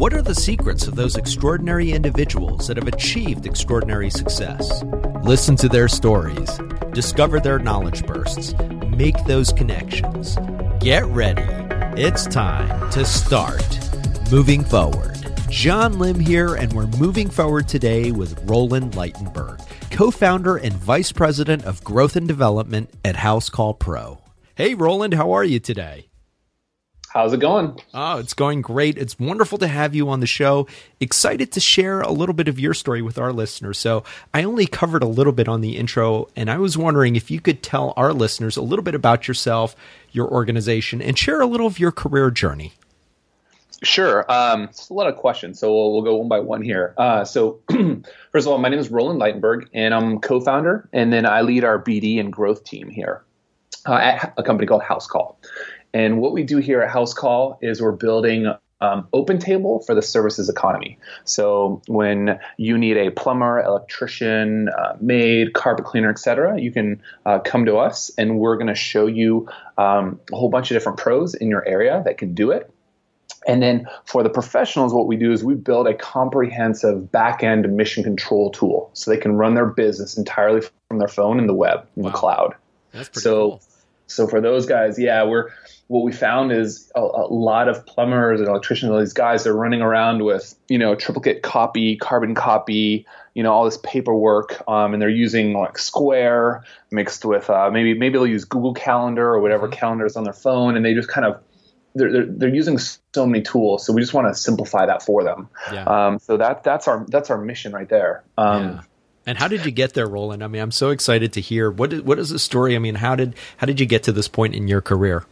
What 0.00 0.14
are 0.14 0.22
the 0.22 0.34
secrets 0.34 0.86
of 0.86 0.94
those 0.94 1.16
extraordinary 1.16 1.92
individuals 1.92 2.66
that 2.68 2.78
have 2.78 2.88
achieved 2.88 3.44
extraordinary 3.44 4.08
success? 4.08 4.82
Listen 5.22 5.56
to 5.56 5.68
their 5.68 5.88
stories, 5.88 6.58
discover 6.94 7.38
their 7.38 7.58
knowledge 7.58 8.06
bursts, 8.06 8.54
make 8.96 9.22
those 9.26 9.52
connections. 9.52 10.38
Get 10.80 11.04
ready. 11.04 11.44
It's 12.00 12.24
time 12.24 12.90
to 12.92 13.04
start 13.04 13.62
moving 14.32 14.64
forward. 14.64 15.18
John 15.50 15.98
Lim 15.98 16.18
here, 16.18 16.54
and 16.54 16.72
we're 16.72 16.86
moving 16.86 17.28
forward 17.28 17.68
today 17.68 18.10
with 18.10 18.42
Roland 18.48 18.94
Ligtenberg, 18.94 19.60
co 19.90 20.10
founder 20.10 20.56
and 20.56 20.72
vice 20.72 21.12
president 21.12 21.66
of 21.66 21.84
growth 21.84 22.16
and 22.16 22.26
development 22.26 22.88
at 23.04 23.16
Housecall 23.16 23.78
Pro. 23.78 24.22
Hey, 24.54 24.72
Roland, 24.72 25.12
how 25.12 25.32
are 25.32 25.44
you 25.44 25.60
today? 25.60 26.09
How's 27.12 27.32
it 27.32 27.40
going? 27.40 27.76
Oh, 27.92 28.18
it's 28.18 28.34
going 28.34 28.62
great. 28.62 28.96
It's 28.96 29.18
wonderful 29.18 29.58
to 29.58 29.66
have 29.66 29.96
you 29.96 30.08
on 30.08 30.20
the 30.20 30.28
show. 30.28 30.68
Excited 31.00 31.50
to 31.52 31.58
share 31.58 32.02
a 32.02 32.12
little 32.12 32.34
bit 32.34 32.46
of 32.46 32.60
your 32.60 32.72
story 32.72 33.02
with 33.02 33.18
our 33.18 33.32
listeners. 33.32 33.78
So, 33.78 34.04
I 34.32 34.44
only 34.44 34.64
covered 34.66 35.02
a 35.02 35.08
little 35.08 35.32
bit 35.32 35.48
on 35.48 35.60
the 35.60 35.76
intro, 35.76 36.28
and 36.36 36.48
I 36.48 36.58
was 36.58 36.78
wondering 36.78 37.16
if 37.16 37.28
you 37.28 37.40
could 37.40 37.64
tell 37.64 37.94
our 37.96 38.12
listeners 38.12 38.56
a 38.56 38.62
little 38.62 38.84
bit 38.84 38.94
about 38.94 39.26
yourself, 39.26 39.74
your 40.12 40.28
organization, 40.28 41.02
and 41.02 41.18
share 41.18 41.40
a 41.40 41.46
little 41.46 41.66
of 41.66 41.80
your 41.80 41.90
career 41.90 42.30
journey. 42.30 42.74
Sure. 43.82 44.30
Um, 44.30 44.64
it's 44.64 44.88
a 44.88 44.94
lot 44.94 45.08
of 45.08 45.16
questions, 45.16 45.58
so 45.58 45.74
we'll, 45.74 45.92
we'll 45.92 46.02
go 46.02 46.14
one 46.14 46.28
by 46.28 46.38
one 46.38 46.62
here. 46.62 46.94
Uh, 46.96 47.24
so, 47.24 47.58
first 48.30 48.46
of 48.46 48.52
all, 48.52 48.58
my 48.58 48.68
name 48.68 48.78
is 48.78 48.88
Roland 48.88 49.20
Ligtenberg, 49.20 49.66
and 49.74 49.92
I'm 49.92 50.20
co-founder, 50.20 50.88
and 50.92 51.12
then 51.12 51.26
I 51.26 51.40
lead 51.40 51.64
our 51.64 51.82
BD 51.82 52.20
and 52.20 52.32
growth 52.32 52.62
team 52.62 52.88
here 52.88 53.24
uh, 53.86 53.94
at 53.94 54.34
a 54.36 54.42
company 54.42 54.66
called 54.66 54.82
Housecall. 54.82 55.36
And 55.92 56.20
what 56.20 56.32
we 56.32 56.42
do 56.42 56.58
here 56.58 56.80
at 56.82 56.92
Housecall 56.92 57.58
is 57.60 57.80
we're 57.82 57.92
building 57.92 58.46
um, 58.82 59.08
OpenTable 59.12 59.84
for 59.84 59.94
the 59.94 60.02
services 60.02 60.48
economy. 60.48 60.98
So 61.24 61.82
when 61.86 62.38
you 62.56 62.78
need 62.78 62.96
a 62.96 63.10
plumber, 63.10 63.60
electrician, 63.60 64.68
uh, 64.70 64.96
maid, 65.00 65.52
carpet 65.52 65.84
cleaner, 65.84 66.10
etc., 66.10 66.58
you 66.60 66.72
can 66.72 67.02
uh, 67.26 67.40
come 67.40 67.66
to 67.66 67.76
us, 67.76 68.10
and 68.16 68.38
we're 68.38 68.56
going 68.56 68.68
to 68.68 68.74
show 68.74 69.06
you 69.06 69.48
um, 69.76 70.18
a 70.32 70.36
whole 70.36 70.48
bunch 70.48 70.70
of 70.70 70.76
different 70.76 70.98
pros 70.98 71.34
in 71.34 71.48
your 71.48 71.66
area 71.66 72.02
that 72.06 72.16
can 72.16 72.34
do 72.34 72.50
it 72.50 72.72
and 73.46 73.62
then 73.62 73.86
for 74.04 74.22
the 74.22 74.28
professionals, 74.28 74.92
what 74.92 75.06
we 75.06 75.16
do 75.16 75.32
is 75.32 75.42
we 75.42 75.54
build 75.54 75.86
a 75.86 75.94
comprehensive 75.94 77.10
back-end 77.10 77.70
mission 77.74 78.04
control 78.04 78.50
tool 78.50 78.90
so 78.92 79.10
they 79.10 79.16
can 79.16 79.32
run 79.32 79.54
their 79.54 79.66
business 79.66 80.18
entirely 80.18 80.60
from 80.88 80.98
their 80.98 81.08
phone 81.08 81.38
and 81.38 81.48
the 81.48 81.54
web, 81.54 81.86
in 81.96 82.02
wow. 82.02 82.10
the 82.10 82.16
cloud. 82.16 82.54
That's 82.92 83.08
pretty 83.08 83.22
so, 83.22 83.48
cool. 83.48 83.62
So 84.08 84.26
for 84.26 84.40
those 84.40 84.66
guys, 84.66 84.98
yeah, 84.98 85.24
we're 85.24 85.50
what 85.90 86.04
we 86.04 86.12
found 86.12 86.52
is 86.52 86.88
a, 86.94 87.00
a, 87.00 87.26
lot 87.34 87.66
of 87.66 87.84
plumbers 87.84 88.38
and 88.38 88.48
electricians, 88.48 88.92
all 88.92 89.00
these 89.00 89.12
guys, 89.12 89.42
they're 89.42 89.52
running 89.52 89.82
around 89.82 90.22
with 90.22 90.54
you 90.68 90.78
know 90.78 90.94
triplicate 90.94 91.42
copy, 91.42 91.96
carbon 91.96 92.36
copy, 92.36 93.04
you 93.34 93.42
know 93.42 93.52
all 93.52 93.64
this 93.64 93.76
paperwork, 93.82 94.62
um, 94.68 94.92
and 94.92 95.02
they're 95.02 95.08
using 95.08 95.52
like 95.52 95.78
Square 95.78 96.62
mixed 96.92 97.24
with 97.24 97.50
uh, 97.50 97.72
maybe 97.72 97.94
maybe 97.94 98.12
they'll 98.12 98.26
use 98.28 98.44
Google 98.44 98.72
Calendar 98.72 99.34
or 99.34 99.40
whatever 99.40 99.66
mm-hmm. 99.66 99.80
calendar 99.80 100.06
is 100.06 100.16
on 100.16 100.22
their 100.22 100.32
phone, 100.32 100.76
and 100.76 100.84
they 100.84 100.94
just 100.94 101.08
kind 101.08 101.26
of 101.26 101.42
they're, 101.96 102.12
they're, 102.12 102.26
they're, 102.26 102.54
using 102.54 102.78
so 102.78 103.26
many 103.26 103.42
tools, 103.42 103.84
so 103.84 103.92
we 103.92 104.00
just 104.00 104.14
want 104.14 104.28
to 104.28 104.34
simplify 104.40 104.86
that 104.86 105.02
for 105.02 105.24
them. 105.24 105.48
Yeah. 105.72 105.82
Um, 105.86 106.20
so 106.20 106.36
that 106.36 106.62
that's 106.62 106.86
our 106.86 107.04
that's 107.08 107.30
our 107.30 107.38
mission 107.38 107.72
right 107.72 107.88
there. 107.88 108.22
Um, 108.38 108.62
yeah. 108.62 108.80
And 109.26 109.36
how 109.36 109.48
did 109.48 109.66
you 109.66 109.72
get 109.72 109.94
there, 109.94 110.06
Roland? 110.06 110.44
I 110.44 110.46
mean, 110.46 110.62
I'm 110.62 110.70
so 110.70 110.90
excited 110.90 111.32
to 111.32 111.40
hear 111.40 111.68
what 111.68 111.92
is, 111.92 112.02
what 112.02 112.20
is 112.20 112.30
the 112.30 112.38
story. 112.38 112.76
I 112.76 112.78
mean, 112.78 112.94
how 112.94 113.16
did 113.16 113.34
how 113.56 113.66
did 113.66 113.80
you 113.80 113.86
get 113.86 114.04
to 114.04 114.12
this 114.12 114.28
point 114.28 114.54
in 114.54 114.68
your 114.68 114.80
career? 114.80 115.26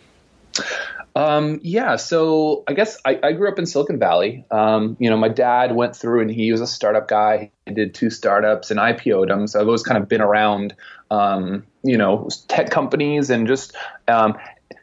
Um, 1.16 1.58
yeah, 1.62 1.96
so 1.96 2.62
I 2.68 2.74
guess 2.74 2.98
I, 3.04 3.18
I, 3.22 3.32
grew 3.32 3.48
up 3.48 3.58
in 3.58 3.66
Silicon 3.66 3.98
Valley. 3.98 4.44
Um, 4.52 4.96
you 5.00 5.10
know, 5.10 5.16
my 5.16 5.28
dad 5.28 5.74
went 5.74 5.96
through 5.96 6.20
and 6.20 6.30
he 6.30 6.52
was 6.52 6.60
a 6.60 6.66
startup 6.66 7.08
guy. 7.08 7.50
He 7.66 7.74
did 7.74 7.94
two 7.94 8.08
startups 8.08 8.70
and 8.70 8.78
IPO'd 8.78 9.28
them. 9.28 9.48
So 9.48 9.60
I've 9.60 9.66
always 9.66 9.82
kind 9.82 10.00
of 10.00 10.08
been 10.08 10.20
around, 10.20 10.76
um, 11.10 11.66
you 11.82 11.96
know, 11.96 12.28
tech 12.46 12.70
companies 12.70 13.30
and 13.30 13.48
just 13.48 13.74
um, 14.06 14.38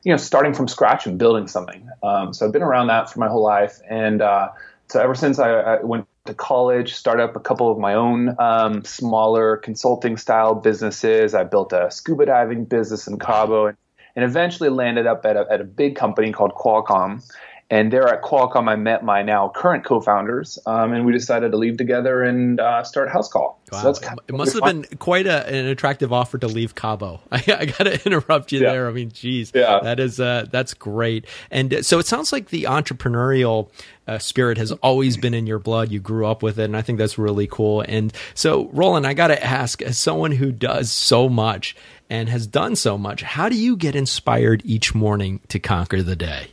you 0.06 0.12
know, 0.12 0.18
starting 0.18 0.54
from 0.54 0.68
scratch 0.68 1.08
and 1.08 1.18
building 1.18 1.48
something. 1.48 1.90
Um, 2.04 2.34
so 2.34 2.46
I've 2.46 2.54
been 2.54 2.62
around 2.62 2.88
that 2.88 3.10
for 3.10 3.20
my 3.20 3.28
whole 3.28 3.44
life, 3.44 3.80
and 3.90 4.22
uh, 4.22 4.50
so 4.88 5.02
ever 5.02 5.16
since 5.16 5.40
I, 5.40 5.50
I, 5.50 5.84
went 5.84 6.08
to 6.26 6.36
college, 6.36 6.94
started 6.94 7.24
up 7.24 7.36
a 7.36 7.40
couple 7.40 7.72
of 7.72 7.80
my 7.80 7.96
own 7.96 8.36
um, 8.40 8.84
smaller 8.84 9.58
consulting 9.58 10.18
style 10.18 10.54
businesses. 10.54 11.34
I 11.34 11.44
built 11.44 11.74
a 11.74 11.90
scuba 11.90 12.28
diving 12.28 12.66
business 12.66 13.08
in 13.08 13.18
Cabo, 13.18 13.68
and, 13.68 13.78
and 14.16 14.24
eventually 14.24 14.70
landed 14.70 15.06
up 15.06 15.26
at 15.26 15.36
a, 15.36 15.46
at 15.50 15.62
a 15.62 15.66
big 15.66 15.96
company 15.96 16.32
called 16.32 16.54
Qualcomm. 16.54 17.24
And 17.68 17.92
there 17.92 18.08
at 18.08 18.22
Qualcomm, 18.22 18.70
I 18.70 18.76
met 18.76 19.04
my 19.04 19.24
now 19.24 19.50
current 19.50 19.84
co-founders, 19.84 20.60
um, 20.68 20.94
and 20.94 21.04
we 21.04 21.12
decided 21.12 21.52
to 21.52 21.58
leave 21.58 21.78
together 21.78 22.22
and 22.22 22.60
uh, 22.60 22.84
start 22.84 23.10
Housecall. 23.10 23.56
Wow. 23.72 23.82
So 23.82 23.82
that's 23.82 23.98
kind 23.98 24.20
of 24.20 24.26
it 24.28 24.36
must 24.36 24.54
have 24.54 24.62
fun. 24.62 24.82
been 24.82 24.98
quite 25.00 25.26
a, 25.26 25.48
an 25.48 25.66
attractive 25.66 26.14
offer 26.14 26.38
to 26.38 26.48
leave 26.48 26.76
Cabo. 26.76 27.22
I, 27.32 27.44
I 27.48 27.66
got 27.66 27.86
to 27.86 28.06
interrupt 28.06 28.52
you 28.52 28.60
yeah. 28.60 28.72
there. 28.72 28.88
I 28.88 28.92
mean, 28.92 29.10
geez, 29.10 29.52
yeah. 29.56 29.80
that 29.82 30.00
is 30.00 30.20
uh, 30.20 30.46
that's 30.52 30.76
great. 30.76 31.26
And 31.50 31.74
uh, 31.74 31.82
so 31.82 31.98
it 31.98 32.06
sounds 32.06 32.32
like 32.32 32.50
the 32.50 32.66
entrepreneurial 32.66 33.72
uh, 34.08 34.20
spirit 34.20 34.60
has 34.60 34.72
always 34.72 35.18
been 35.18 35.34
in 35.34 35.48
your 35.48 35.58
blood. 35.58 35.92
You 35.92 36.00
grew 36.00 36.28
up 36.28 36.44
with 36.44 36.60
it, 36.60 36.66
and 36.66 36.78
I 36.78 36.84
think 36.84 37.00
that's 37.00 37.18
really 37.18 37.48
cool. 37.48 37.82
And 37.82 38.14
so, 38.36 38.70
Roland, 38.74 39.08
I 39.08 39.16
got 39.16 39.30
to 39.30 39.44
ask, 39.44 39.82
as 39.82 39.98
someone 39.98 40.34
who 40.34 40.52
does 40.52 40.92
so 40.92 41.30
much 41.30 41.76
and 42.12 42.30
has 42.30 42.46
done 42.46 42.76
so 42.76 42.96
much, 42.96 43.24
how 43.24 43.50
do 43.50 43.56
you 43.56 43.76
get 43.76 43.96
inspired 43.96 44.62
each 44.66 44.94
morning 44.94 45.40
to 45.48 45.58
conquer 45.58 46.04
the 46.04 46.16
day? 46.16 46.52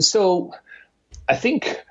So 0.00 0.52
I 1.28 1.36
think 1.36 1.84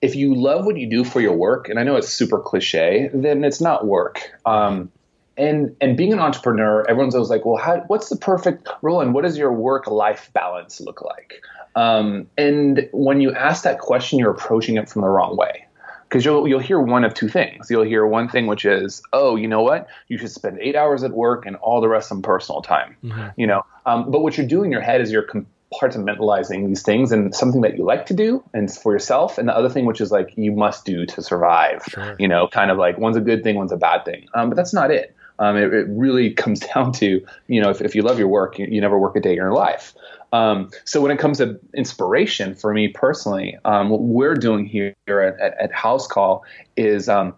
if 0.00 0.14
you 0.14 0.34
love 0.34 0.64
what 0.64 0.76
you 0.76 0.88
do 0.88 1.04
for 1.04 1.20
your 1.20 1.36
work, 1.36 1.68
and 1.68 1.78
I 1.78 1.82
know 1.82 1.96
it's 1.96 2.08
super 2.08 2.38
cliche, 2.38 3.10
then 3.12 3.44
it's 3.44 3.60
not 3.60 3.86
work. 3.86 4.20
Um, 4.46 4.90
and 5.36 5.76
and 5.80 5.96
being 5.96 6.12
an 6.12 6.18
entrepreneur, 6.18 6.84
everyone's 6.88 7.14
always 7.14 7.30
like, 7.30 7.44
well, 7.44 7.56
how, 7.56 7.84
what's 7.86 8.08
the 8.08 8.16
perfect 8.16 8.68
role, 8.82 9.00
and 9.00 9.14
what 9.14 9.22
does 9.22 9.38
your 9.38 9.52
work 9.52 9.86
life 9.86 10.30
balance 10.32 10.80
look 10.80 11.02
like? 11.02 11.42
Um, 11.76 12.26
and 12.36 12.88
when 12.92 13.20
you 13.20 13.32
ask 13.32 13.62
that 13.62 13.78
question, 13.78 14.18
you're 14.18 14.32
approaching 14.32 14.76
it 14.76 14.88
from 14.88 15.02
the 15.02 15.08
wrong 15.08 15.36
way. 15.36 15.64
Because 16.08 16.24
you'll 16.24 16.48
you'll 16.48 16.58
hear 16.58 16.80
one 16.80 17.04
of 17.04 17.12
two 17.12 17.28
things. 17.28 17.70
You'll 17.70 17.84
hear 17.84 18.06
one 18.06 18.30
thing 18.30 18.46
which 18.46 18.64
is, 18.64 19.02
oh, 19.12 19.36
you 19.36 19.46
know 19.46 19.62
what? 19.62 19.88
You 20.08 20.16
should 20.16 20.30
spend 20.30 20.58
eight 20.58 20.74
hours 20.74 21.04
at 21.04 21.12
work 21.12 21.44
and 21.44 21.54
all 21.56 21.82
the 21.82 21.88
rest 21.88 22.10
on 22.10 22.22
personal 22.22 22.62
time. 22.62 22.96
Mm-hmm. 23.04 23.28
You 23.36 23.46
know, 23.46 23.66
um, 23.84 24.10
but 24.10 24.22
what 24.22 24.38
you're 24.38 24.46
doing 24.46 24.66
in 24.66 24.72
your 24.72 24.80
head 24.80 25.02
is 25.02 25.12
you're 25.12 25.24
com- 25.24 25.46
compartmentalizing 25.72 26.66
these 26.66 26.82
things 26.82 27.12
and 27.12 27.34
something 27.34 27.60
that 27.60 27.76
you 27.76 27.84
like 27.84 28.06
to 28.06 28.14
do 28.14 28.42
and 28.54 28.72
for 28.72 28.92
yourself. 28.92 29.38
And 29.38 29.48
the 29.48 29.56
other 29.56 29.68
thing 29.68 29.84
which 29.84 30.00
is 30.00 30.10
like 30.10 30.32
you 30.36 30.52
must 30.52 30.84
do 30.84 31.06
to 31.06 31.22
survive 31.22 31.84
sure. 31.88 32.16
you 32.18 32.28
know 32.28 32.48
kind 32.48 32.70
of 32.70 32.78
like 32.78 32.98
one's 32.98 33.16
a 33.16 33.20
good 33.20 33.42
thing 33.42 33.56
one's 33.56 33.72
a 33.72 33.76
bad 33.76 34.04
thing. 34.04 34.26
Um, 34.34 34.50
but 34.50 34.56
that's 34.56 34.72
not 34.72 34.90
it. 34.90 35.14
Um, 35.40 35.56
it, 35.56 35.72
it, 35.72 35.86
really 35.88 36.32
comes 36.34 36.60
down 36.60 36.92
to 36.94 37.24
you 37.46 37.60
know 37.60 37.70
if, 37.70 37.80
if 37.80 37.94
you 37.94 38.02
love 38.02 38.18
your 38.18 38.28
work 38.28 38.58
you, 38.58 38.66
you, 38.66 38.80
never 38.80 38.98
work 38.98 39.16
a 39.16 39.20
day 39.20 39.30
in 39.30 39.36
your 39.36 39.52
life. 39.52 39.94
Um, 40.32 40.70
so 40.84 41.00
when 41.00 41.10
it 41.10 41.18
comes 41.18 41.38
to 41.38 41.58
inspiration 41.74 42.54
for 42.54 42.74
me 42.74 42.88
personally 42.88 43.56
um, 43.64 43.88
what 43.88 44.00
we're 44.02 44.34
doing 44.34 44.66
here 44.66 44.94
at, 45.08 45.40
at, 45.40 45.58
at 45.58 45.72
Housecall 45.72 46.42
is 46.76 47.08
um, 47.08 47.34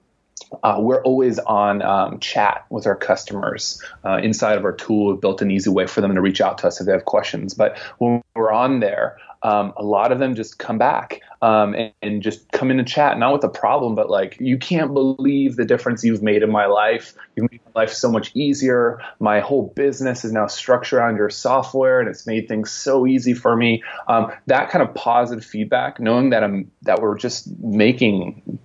uh, 0.63 0.77
we're 0.81 1.03
always 1.03 1.39
on 1.39 1.83
um, 1.83 2.19
chat 2.21 2.65
with 2.71 2.87
our 2.87 2.97
customers 2.97 3.83
uh, 4.05 4.17
inside 4.17 4.59
of 4.59 4.65
our 4.65 4.73
tool. 4.73 5.13
We've 5.13 5.21
built 5.21 5.43
an 5.43 5.51
easy 5.51 5.71
way 5.71 5.87
for 5.87 6.01
them 6.01 6.15
to 6.15 6.21
reach 6.21 6.41
out 6.41 6.59
to 6.59 6.67
us 6.67 6.81
if 6.81 6.87
they 6.87 6.93
have 6.93 7.05
questions. 7.05 7.55
But 7.55 7.79
when 7.99 8.23
we're 8.35 8.53
on 8.53 8.81
there, 8.81 9.19
um, 9.43 9.73
a 9.77 9.83
lot 9.83 10.13
of 10.13 10.19
them 10.19 10.35
just 10.35 10.59
come 10.59 10.77
back 10.77 11.23
um, 11.41 11.75
and, 11.75 11.93
and, 12.03 12.23
just 12.23 12.53
come 12.53 12.71
in 12.71 12.79
and 12.79 12.87
chat, 12.87 13.19
not 13.19 13.33
with 13.33 13.43
a 13.43 13.49
problem, 13.49 13.95
but 13.95 14.11
like, 14.11 14.37
you 14.39 14.59
can't 14.59 14.93
believe 14.93 15.57
the 15.57 15.65
difference 15.65 16.05
you've 16.05 16.23
made 16.23 16.43
in 16.43 16.51
my 16.51 16.67
life. 16.67 17.15
You've 17.35 17.51
made 17.51 17.61
my 17.75 17.81
life 17.81 17.93
so 17.93 18.13
much 18.13 18.33
easier. 18.35 19.01
My 19.19 19.41
whole 19.41 19.73
business 19.75 20.27
is 20.27 20.33
now 20.33 20.47
structured 20.47 20.99
around 20.99 21.17
your 21.17 21.31
software, 21.31 22.01
and 22.01 22.09
it's 22.11 22.27
made 22.27 22.49
things 22.49 22.71
so 22.71 23.07
easy 23.07 23.33
for 23.33 23.57
me. 23.57 23.83
Um, 24.09 24.31
that 24.47 24.69
kind 24.69 24.87
of 24.87 24.95
positive 24.95 25.45
feedback, 25.45 25.99
knowing 25.99 26.31
that 26.31 26.45
I'm 26.45 26.71
that 26.83 27.01
we're 27.01 27.17
just 27.17 27.49
making 27.61 28.59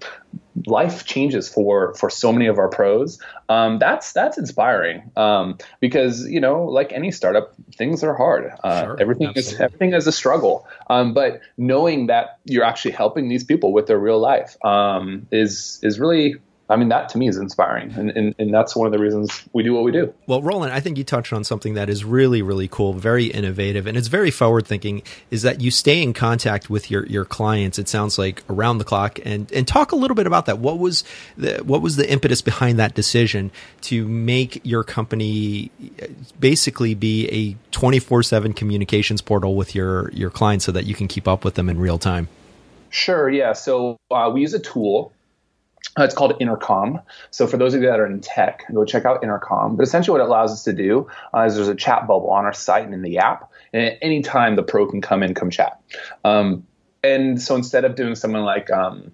life 0.68 1.06
changes 1.06 1.48
for 1.48 1.94
for 1.96 2.10
so 2.10 2.32
many 2.32 2.48
of 2.48 2.58
our 2.58 2.70
pros. 2.70 3.20
Um, 3.50 3.80
that's 3.80 4.14
that's 4.14 4.38
inspiring 4.38 5.12
um, 5.16 5.58
because 5.80 6.28
you 6.28 6.40
know, 6.40 6.66
like 6.66 6.92
any 6.92 7.12
startup, 7.12 7.54
things 7.76 8.04
are 8.04 8.16
hard. 8.16 8.52
Uh, 8.64 8.84
sure, 8.84 8.98
everything 9.00 9.28
absolutely. 9.28 9.54
is 9.54 9.62
everything 9.62 9.94
is 9.94 10.08
a 10.08 10.12
struggle. 10.12 10.68
Um, 10.90 11.14
but 11.14 11.42
knowing 11.58 12.08
that 12.08 12.40
you're 12.46 12.64
actually 12.64 12.92
helping 12.92 13.30
these 13.30 13.44
people 13.44 13.74
with 13.74 13.88
their 13.88 14.00
real 14.00 14.20
life 14.20 14.58
um, 14.64 15.28
is 15.32 15.80
is 15.84 16.00
really 16.00 16.36
I 16.68 16.78
mean, 16.78 16.90
that 16.90 17.10
to 17.10 17.20
me 17.20 17.28
is 17.28 17.38
inspiring. 17.38 17.92
And, 17.94 18.10
and, 18.10 18.36
and, 18.40 18.54
that's 18.54 18.76
one 18.76 18.88
of 18.88 18.92
the 18.92 18.98
reasons 18.98 19.44
we 19.54 19.62
do 19.62 19.74
what 19.74 19.84
we 19.84 19.92
do. 19.92 20.12
Well, 20.26 20.42
Roland, 20.42 20.74
I 20.74 20.80
think 20.80 20.98
you 20.98 21.04
touched 21.04 21.32
on 21.32 21.44
something 21.44 21.76
that 21.76 21.90
is 21.90 22.04
really, 22.04 22.42
really 22.42 22.68
cool, 22.68 22.94
very 22.94 23.26
innovative, 23.26 23.86
and 23.86 23.96
it's 23.96 24.08
very 24.08 24.32
forward 24.32 24.66
thinking 24.66 25.04
is 25.30 25.44
that 25.44 25.62
you 25.62 25.70
stay 25.70 26.02
in 26.02 26.14
contact 26.14 26.70
with 26.70 26.90
your, 26.90 27.06
your 27.06 27.24
clients, 27.24 27.78
it 27.78 27.88
sounds 27.88 28.18
like 28.18 28.44
around 28.50 28.80
the 28.80 28.84
clock 28.84 29.20
and, 29.24 29.52
and 29.52 29.68
talk 29.68 29.92
a 29.92 29.96
little 29.96 30.16
bit 30.16 30.26
about 30.26 30.48
that. 30.48 30.58
What 30.58 30.80
was 30.80 31.04
the, 31.38 31.58
what 31.64 31.82
was 31.82 31.98
the 31.98 32.10
impetus 32.10 32.42
behind 32.42 32.80
that 32.80 32.96
decision 32.96 33.52
to 33.82 34.08
make 34.08 34.62
your 34.64 34.84
company 34.84 35.70
basically 36.40 36.96
be 36.96 37.28
a 37.28 37.56
24 37.72 38.24
seven 38.24 38.54
communications 38.54 39.22
portal 39.22 39.56
with 39.56 39.76
your, 39.76 40.10
your 40.14 40.32
clients 40.32 40.66
so 40.66 40.72
that 40.72 40.86
you 40.86 40.96
can 40.96 41.08
keep 41.08 41.28
up 41.28 41.46
with 41.46 41.54
them 41.54 41.70
in 41.70 41.78
real 41.78 42.00
time? 42.00 42.28
Sure. 42.90 43.30
Yeah. 43.30 43.54
So 43.54 43.98
uh, 44.10 44.32
we 44.34 44.42
use 44.42 44.54
a 44.54 44.60
tool. 44.60 45.12
Uh, 45.98 46.04
it's 46.04 46.14
called 46.14 46.34
Intercom. 46.42 47.00
So 47.32 47.48
for 47.48 47.58
those 47.58 47.74
of 47.74 47.82
you 47.82 47.88
that 47.88 48.00
are 48.00 48.06
in 48.06 48.20
tech, 48.20 48.66
go 48.74 48.84
check 48.84 49.06
out 49.06 49.24
Intercom. 49.24 49.76
But 49.78 49.84
essentially, 49.84 50.18
what 50.18 50.22
it 50.22 50.28
allows 50.28 50.52
us 50.52 50.64
to 50.64 50.74
do 50.74 51.08
uh, 51.34 51.42
is 51.42 51.56
there's 51.56 51.68
a 51.68 51.76
chat 51.76 52.08
bubble 52.08 52.30
on 52.30 52.46
our 52.46 52.54
site 52.54 52.84
and 52.86 52.94
in 52.94 53.02
the 53.02 53.20
app, 53.20 53.52
and 53.72 53.86
at 53.86 53.98
any 54.02 54.22
time 54.22 54.56
the 54.56 54.64
pro 54.64 54.90
can 54.90 55.02
come 55.02 55.24
in, 55.24 55.34
come 55.34 55.50
chat. 55.50 55.82
Um, 56.24 56.68
and 57.04 57.42
so 57.42 57.56
instead 57.56 57.86
of 57.86 57.96
doing 57.96 58.16
something 58.16 58.42
like 58.42 58.72
um, 58.72 59.12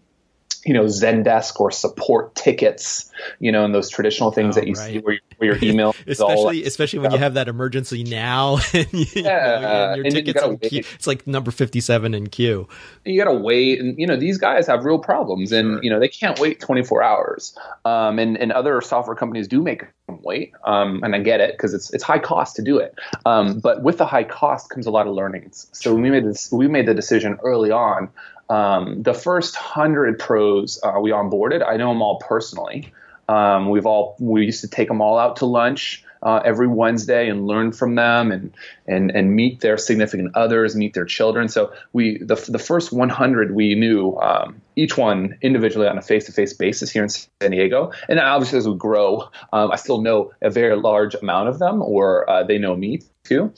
you 0.65 0.73
know 0.73 0.83
Zendesk 0.85 1.59
or 1.59 1.71
support 1.71 2.35
tickets, 2.35 3.11
you 3.39 3.51
know, 3.51 3.65
and 3.65 3.73
those 3.73 3.89
traditional 3.89 4.31
things 4.31 4.57
Oh, 4.57 4.59
that 4.59 4.67
you 4.67 4.73
right. 4.73 4.93
see 4.93 4.99
where, 4.99 5.19
where 5.37 5.55
your 5.55 5.63
email, 5.71 5.95
especially 6.07 6.63
especially 6.65 6.99
when 6.99 7.11
you 7.11 7.17
have 7.17 7.33
that 7.35 7.47
emergency 7.47 8.03
now 8.03 8.57
and, 8.73 8.87
you, 8.93 9.05
you 9.15 9.23
know, 9.23 9.29
Yeah, 9.29 9.87
and 9.93 9.95
your 9.97 10.05
and 10.05 10.15
tickets 10.15 10.39
gotta 10.39 10.53
in 10.53 10.57
queue. 10.59 10.69
wait. 10.79 10.87
It's 10.95 11.07
like 11.07 11.25
number 11.27 11.51
fifty 11.51 11.79
seven 11.81 12.13
in 12.13 12.27
queue. 12.27 12.67
you 13.05 13.21
got 13.23 13.31
to 13.31 13.37
wait 13.37 13.79
and 13.79 13.97
you 13.97 14.05
know 14.07 14.15
these 14.15 14.37
guys 14.37 14.67
have 14.67 14.83
real 14.85 14.99
problems 14.99 15.51
and 15.51 15.75
Sure. 15.75 15.83
you 15.83 15.89
know 15.89 15.99
they 15.99 16.07
can't 16.07 16.39
wait 16.39 16.59
24 16.59 17.01
hours 17.03 17.57
um, 17.85 18.19
and, 18.19 18.37
and 18.37 18.51
other 18.51 18.79
software 18.81 19.15
companies 19.15 19.47
do 19.47 19.61
make 19.61 19.81
them 20.07 20.19
wait 20.23 20.53
um, 20.65 21.01
and 21.03 21.15
i 21.15 21.19
get 21.19 21.39
it 21.41 21.53
because 21.57 21.73
it's, 21.73 21.91
it's 21.93 22.03
high 22.03 22.19
cost 22.19 22.55
to 22.57 22.61
do 22.61 22.77
it 22.77 22.93
um, 23.25 23.59
but 23.59 23.81
with 23.83 23.97
the 23.97 24.05
high 24.05 24.23
cost 24.23 24.69
comes 24.69 24.85
a 24.85 24.91
lot 24.91 25.07
of 25.07 25.13
learnings 25.15 25.67
so 25.71 25.93
we 25.95 26.09
made 26.09 26.25
this 26.25 26.51
we 26.51 26.67
made 26.67 26.85
the 26.85 26.93
decision 26.93 27.37
early 27.43 27.71
on 27.71 28.09
um, 28.51 29.01
the 29.01 29.13
first 29.13 29.55
100 29.55 30.19
pros 30.19 30.79
uh, 30.83 30.99
we 31.01 31.11
onboarded 31.11 31.65
i 31.67 31.77
know 31.77 31.89
them 31.89 32.01
all 32.01 32.19
personally 32.19 32.91
um, 33.29 33.69
we've 33.69 33.85
all 33.85 34.15
we 34.19 34.45
used 34.45 34.61
to 34.61 34.67
take 34.67 34.87
them 34.87 35.01
all 35.01 35.17
out 35.17 35.37
to 35.37 35.45
lunch 35.45 36.03
uh, 36.23 36.41
every 36.45 36.67
Wednesday 36.67 37.29
and 37.29 37.47
learn 37.47 37.71
from 37.71 37.95
them 37.95 38.31
and 38.31 38.53
and 38.87 39.11
and 39.11 39.35
meet 39.35 39.61
their 39.61 39.77
significant 39.77 40.35
others, 40.35 40.75
meet 40.75 40.93
their 40.93 41.05
children. 41.05 41.47
So 41.47 41.73
we 41.93 42.17
the 42.19 42.35
the 42.47 42.59
first 42.59 42.91
100 42.91 43.55
we 43.55 43.75
knew 43.75 44.17
um, 44.17 44.61
each 44.75 44.97
one 44.97 45.37
individually 45.41 45.87
on 45.87 45.97
a 45.97 46.01
face 46.01 46.25
to 46.25 46.31
face 46.31 46.53
basis 46.53 46.91
here 46.91 47.03
in 47.03 47.09
San 47.09 47.51
Diego. 47.51 47.91
And 48.07 48.19
obviously 48.19 48.59
as 48.59 48.67
we 48.67 48.75
grow, 48.75 49.29
um, 49.51 49.71
I 49.71 49.75
still 49.77 50.01
know 50.01 50.31
a 50.41 50.49
very 50.49 50.75
large 50.75 51.15
amount 51.15 51.49
of 51.49 51.59
them, 51.59 51.81
or 51.81 52.29
uh, 52.29 52.43
they 52.43 52.57
know 52.57 52.75
me 52.75 53.01
too. 53.23 53.53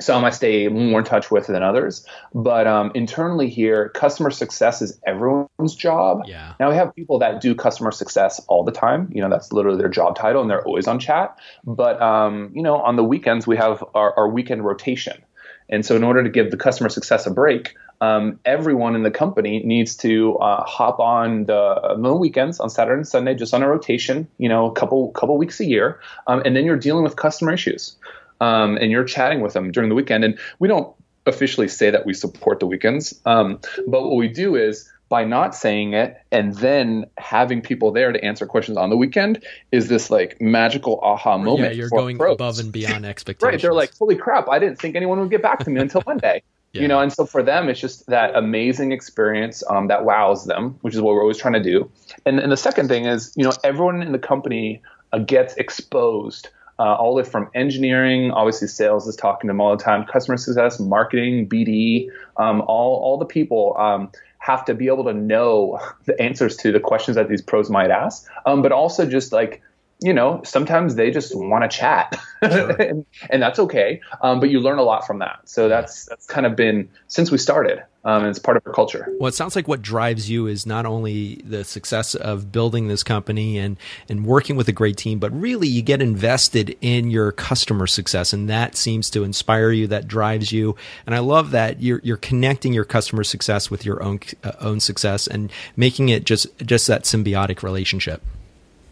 Some 0.00 0.24
I 0.24 0.30
stay 0.30 0.68
more 0.68 1.00
in 1.00 1.04
touch 1.04 1.30
with 1.30 1.48
than 1.48 1.62
others. 1.62 2.06
But 2.32 2.66
um, 2.68 2.92
internally 2.94 3.48
here, 3.48 3.88
customer 3.88 4.30
success 4.30 4.80
is 4.80 4.98
everyone's 5.04 5.74
job. 5.74 6.22
Yeah. 6.26 6.54
Now 6.60 6.70
we 6.70 6.76
have 6.76 6.94
people 6.94 7.18
that 7.18 7.40
do 7.40 7.54
customer 7.54 7.90
success 7.90 8.40
all 8.46 8.64
the 8.64 8.72
time. 8.72 9.10
You 9.12 9.22
know, 9.22 9.28
that's 9.28 9.52
literally 9.52 9.78
their 9.78 9.88
job 9.88 10.16
title, 10.16 10.40
and 10.40 10.50
they're 10.50 10.64
always 10.64 10.86
on 10.86 11.00
chat. 11.00 11.36
But 11.64 12.00
um, 12.00 12.52
you 12.54 12.62
know, 12.62 12.76
on 12.76 12.96
the 12.96 13.04
weekends 13.04 13.46
we 13.46 13.56
have 13.56 13.82
our, 13.94 14.16
our 14.16 14.28
weekend 14.28 14.64
rotation, 14.64 15.20
and 15.68 15.84
so 15.84 15.96
in 15.96 16.04
order 16.04 16.22
to 16.22 16.30
give 16.30 16.50
the 16.50 16.56
customer 16.56 16.88
success 16.88 17.26
a 17.26 17.30
break, 17.30 17.74
um, 18.00 18.38
everyone 18.44 18.94
in 18.94 19.02
the 19.02 19.10
company 19.10 19.62
needs 19.64 19.96
to 19.96 20.36
uh, 20.36 20.62
hop 20.64 21.00
on 21.00 21.44
the, 21.46 21.54
on 21.54 22.02
the 22.02 22.14
weekends 22.14 22.60
on 22.60 22.70
Saturday 22.70 22.98
and 22.98 23.08
Sunday, 23.08 23.34
just 23.34 23.52
on 23.52 23.62
a 23.62 23.68
rotation. 23.68 24.28
You 24.38 24.48
know, 24.48 24.66
a 24.66 24.72
couple 24.72 25.10
couple 25.12 25.36
weeks 25.36 25.60
a 25.60 25.66
year, 25.66 26.00
um, 26.26 26.42
and 26.44 26.56
then 26.56 26.64
you're 26.64 26.76
dealing 26.76 27.02
with 27.02 27.16
customer 27.16 27.52
issues, 27.52 27.96
um, 28.40 28.76
and 28.76 28.90
you're 28.90 29.04
chatting 29.04 29.40
with 29.40 29.52
them 29.52 29.72
during 29.72 29.88
the 29.88 29.94
weekend. 29.94 30.24
And 30.24 30.38
we 30.58 30.68
don't 30.68 30.94
officially 31.26 31.68
say 31.68 31.90
that 31.90 32.06
we 32.06 32.14
support 32.14 32.60
the 32.60 32.66
weekends, 32.66 33.18
um, 33.26 33.60
but 33.86 34.02
what 34.02 34.16
we 34.16 34.28
do 34.28 34.56
is 34.56 34.90
by 35.08 35.24
not 35.24 35.54
saying 35.54 35.94
it 35.94 36.20
and 36.30 36.54
then 36.56 37.06
having 37.16 37.62
people 37.62 37.92
there 37.92 38.12
to 38.12 38.22
answer 38.22 38.46
questions 38.46 38.76
on 38.76 38.90
the 38.90 38.96
weekend 38.96 39.42
is 39.72 39.88
this 39.88 40.10
like 40.10 40.40
magical 40.40 41.00
aha 41.02 41.38
moment. 41.38 41.70
yeah, 41.70 41.78
you're 41.78 41.88
going 41.88 42.18
pros. 42.18 42.34
above 42.34 42.58
and 42.58 42.72
beyond 42.72 43.06
expectations. 43.06 43.52
Right. 43.52 43.60
They're 43.60 43.74
like, 43.74 43.96
holy 43.96 44.16
crap, 44.16 44.48
I 44.48 44.58
didn't 44.58 44.78
think 44.78 44.96
anyone 44.96 45.18
would 45.20 45.30
get 45.30 45.42
back 45.42 45.60
to 45.60 45.70
me 45.70 45.80
until 45.80 46.02
Monday. 46.06 46.42
Yeah. 46.72 46.82
You 46.82 46.88
know, 46.88 47.00
and 47.00 47.10
so 47.10 47.24
for 47.24 47.42
them, 47.42 47.70
it's 47.70 47.80
just 47.80 48.06
that 48.08 48.36
amazing 48.36 48.92
experience 48.92 49.64
um, 49.70 49.88
that 49.88 50.04
wows 50.04 50.44
them, 50.44 50.78
which 50.82 50.94
is 50.94 51.00
what 51.00 51.14
we're 51.14 51.22
always 51.22 51.38
trying 51.38 51.54
to 51.54 51.62
do. 51.62 51.90
And, 52.26 52.38
and 52.38 52.52
the 52.52 52.58
second 52.58 52.88
thing 52.88 53.06
is, 53.06 53.32
you 53.36 53.44
know, 53.44 53.52
everyone 53.64 54.02
in 54.02 54.12
the 54.12 54.18
company 54.18 54.82
uh, 55.14 55.18
gets 55.18 55.54
exposed. 55.54 56.50
Uh, 56.78 56.94
all 56.94 57.14
the 57.14 57.22
way 57.22 57.28
from 57.28 57.50
engineering, 57.54 58.30
obviously 58.30 58.68
sales 58.68 59.06
is 59.08 59.16
talking 59.16 59.48
to 59.48 59.52
them 59.52 59.60
all 59.60 59.76
the 59.76 59.82
time, 59.82 60.04
customer 60.04 60.36
success, 60.36 60.78
marketing, 60.78 61.48
BD, 61.48 62.08
um, 62.36 62.60
all 62.62 63.02
all 63.02 63.18
the 63.18 63.26
people 63.26 63.76
um, 63.78 64.10
have 64.38 64.64
to 64.64 64.74
be 64.74 64.86
able 64.86 65.04
to 65.04 65.12
know 65.12 65.80
the 66.04 66.20
answers 66.20 66.56
to 66.58 66.72
the 66.72 66.80
questions 66.80 67.16
that 67.16 67.28
these 67.28 67.42
pros 67.42 67.68
might 67.68 67.90
ask, 67.90 68.26
um, 68.46 68.62
but 68.62 68.72
also 68.72 69.04
just 69.04 69.32
like 69.32 69.60
you 70.00 70.12
know, 70.12 70.40
sometimes 70.44 70.94
they 70.94 71.10
just 71.10 71.34
want 71.34 71.68
to 71.68 71.76
chat, 71.76 72.18
and, 72.42 73.04
and 73.30 73.42
that's 73.42 73.58
okay. 73.58 74.00
Um, 74.22 74.38
but 74.38 74.48
you 74.48 74.60
learn 74.60 74.78
a 74.78 74.82
lot 74.82 75.06
from 75.06 75.18
that. 75.18 75.40
So 75.44 75.68
that's 75.68 76.04
that's 76.06 76.24
kind 76.26 76.46
of 76.46 76.54
been 76.54 76.88
since 77.08 77.32
we 77.32 77.38
started, 77.38 77.82
um, 78.04 78.22
and 78.22 78.28
it's 78.28 78.38
part 78.38 78.56
of 78.56 78.62
our 78.64 78.72
culture. 78.72 79.12
Well, 79.18 79.26
it 79.26 79.34
sounds 79.34 79.56
like 79.56 79.66
what 79.66 79.82
drives 79.82 80.30
you 80.30 80.46
is 80.46 80.66
not 80.66 80.86
only 80.86 81.42
the 81.44 81.64
success 81.64 82.14
of 82.14 82.52
building 82.52 82.86
this 82.86 83.02
company 83.02 83.58
and 83.58 83.76
and 84.08 84.24
working 84.24 84.54
with 84.54 84.68
a 84.68 84.72
great 84.72 84.96
team, 84.96 85.18
but 85.18 85.32
really 85.32 85.66
you 85.66 85.82
get 85.82 86.00
invested 86.00 86.76
in 86.80 87.10
your 87.10 87.32
customer 87.32 87.88
success, 87.88 88.32
and 88.32 88.48
that 88.48 88.76
seems 88.76 89.10
to 89.10 89.24
inspire 89.24 89.72
you. 89.72 89.88
That 89.88 90.06
drives 90.06 90.52
you, 90.52 90.76
and 91.06 91.14
I 91.16 91.18
love 91.18 91.50
that 91.50 91.82
you're 91.82 92.00
you're 92.04 92.18
connecting 92.18 92.72
your 92.72 92.84
customer 92.84 93.24
success 93.24 93.68
with 93.68 93.84
your 93.84 94.00
own 94.00 94.20
uh, 94.44 94.52
own 94.60 94.78
success 94.78 95.26
and 95.26 95.50
making 95.74 96.08
it 96.08 96.22
just 96.22 96.46
just 96.58 96.86
that 96.86 97.02
symbiotic 97.02 97.64
relationship. 97.64 98.22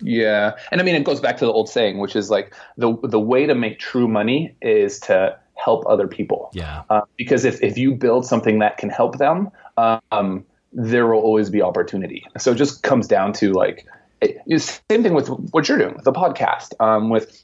Yeah, 0.01 0.53
and 0.71 0.81
I 0.81 0.85
mean 0.85 0.95
it 0.95 1.05
goes 1.05 1.21
back 1.21 1.39
to 1.39 1.47
the 1.47 1.53
old 1.53 1.69
saying, 1.69 1.99
which 1.99 2.17
is 2.17 2.31
like 2.31 2.55
the 2.77 2.97
the 3.03 3.21
way 3.21 3.47
to 3.47 3.55
make 3.55 3.79
true 3.79 4.09
money 4.09 4.55
is 4.61 5.01
to 5.01 5.39
help 5.55 5.85
other 5.87 6.07
people. 6.07 6.51
Yeah. 6.53 6.83
Uh, 6.91 7.03
because 7.17 7.45
if 7.45 7.63
if 7.63 7.79
you 7.79 7.95
build 7.95 8.27
something 8.27 8.59
that 8.61 8.77
can 8.79 8.91
help 8.91 9.19
them, 9.19 9.51
um, 9.77 10.45
there 10.73 11.07
will 11.07 11.21
always 11.21 11.51
be 11.51 11.63
opportunity. 11.63 12.27
So 12.39 12.53
it 12.53 12.57
just 12.57 12.83
comes 12.83 13.09
down 13.09 13.33
to 13.35 13.53
like 13.53 13.87
it, 14.21 14.39
same 14.61 15.03
thing 15.03 15.15
with 15.15 15.29
what 15.29 15.69
you're 15.69 15.79
doing 15.79 15.95
with 15.95 16.05
the 16.05 16.13
podcast, 16.13 16.73
um, 16.81 17.11
with 17.11 17.43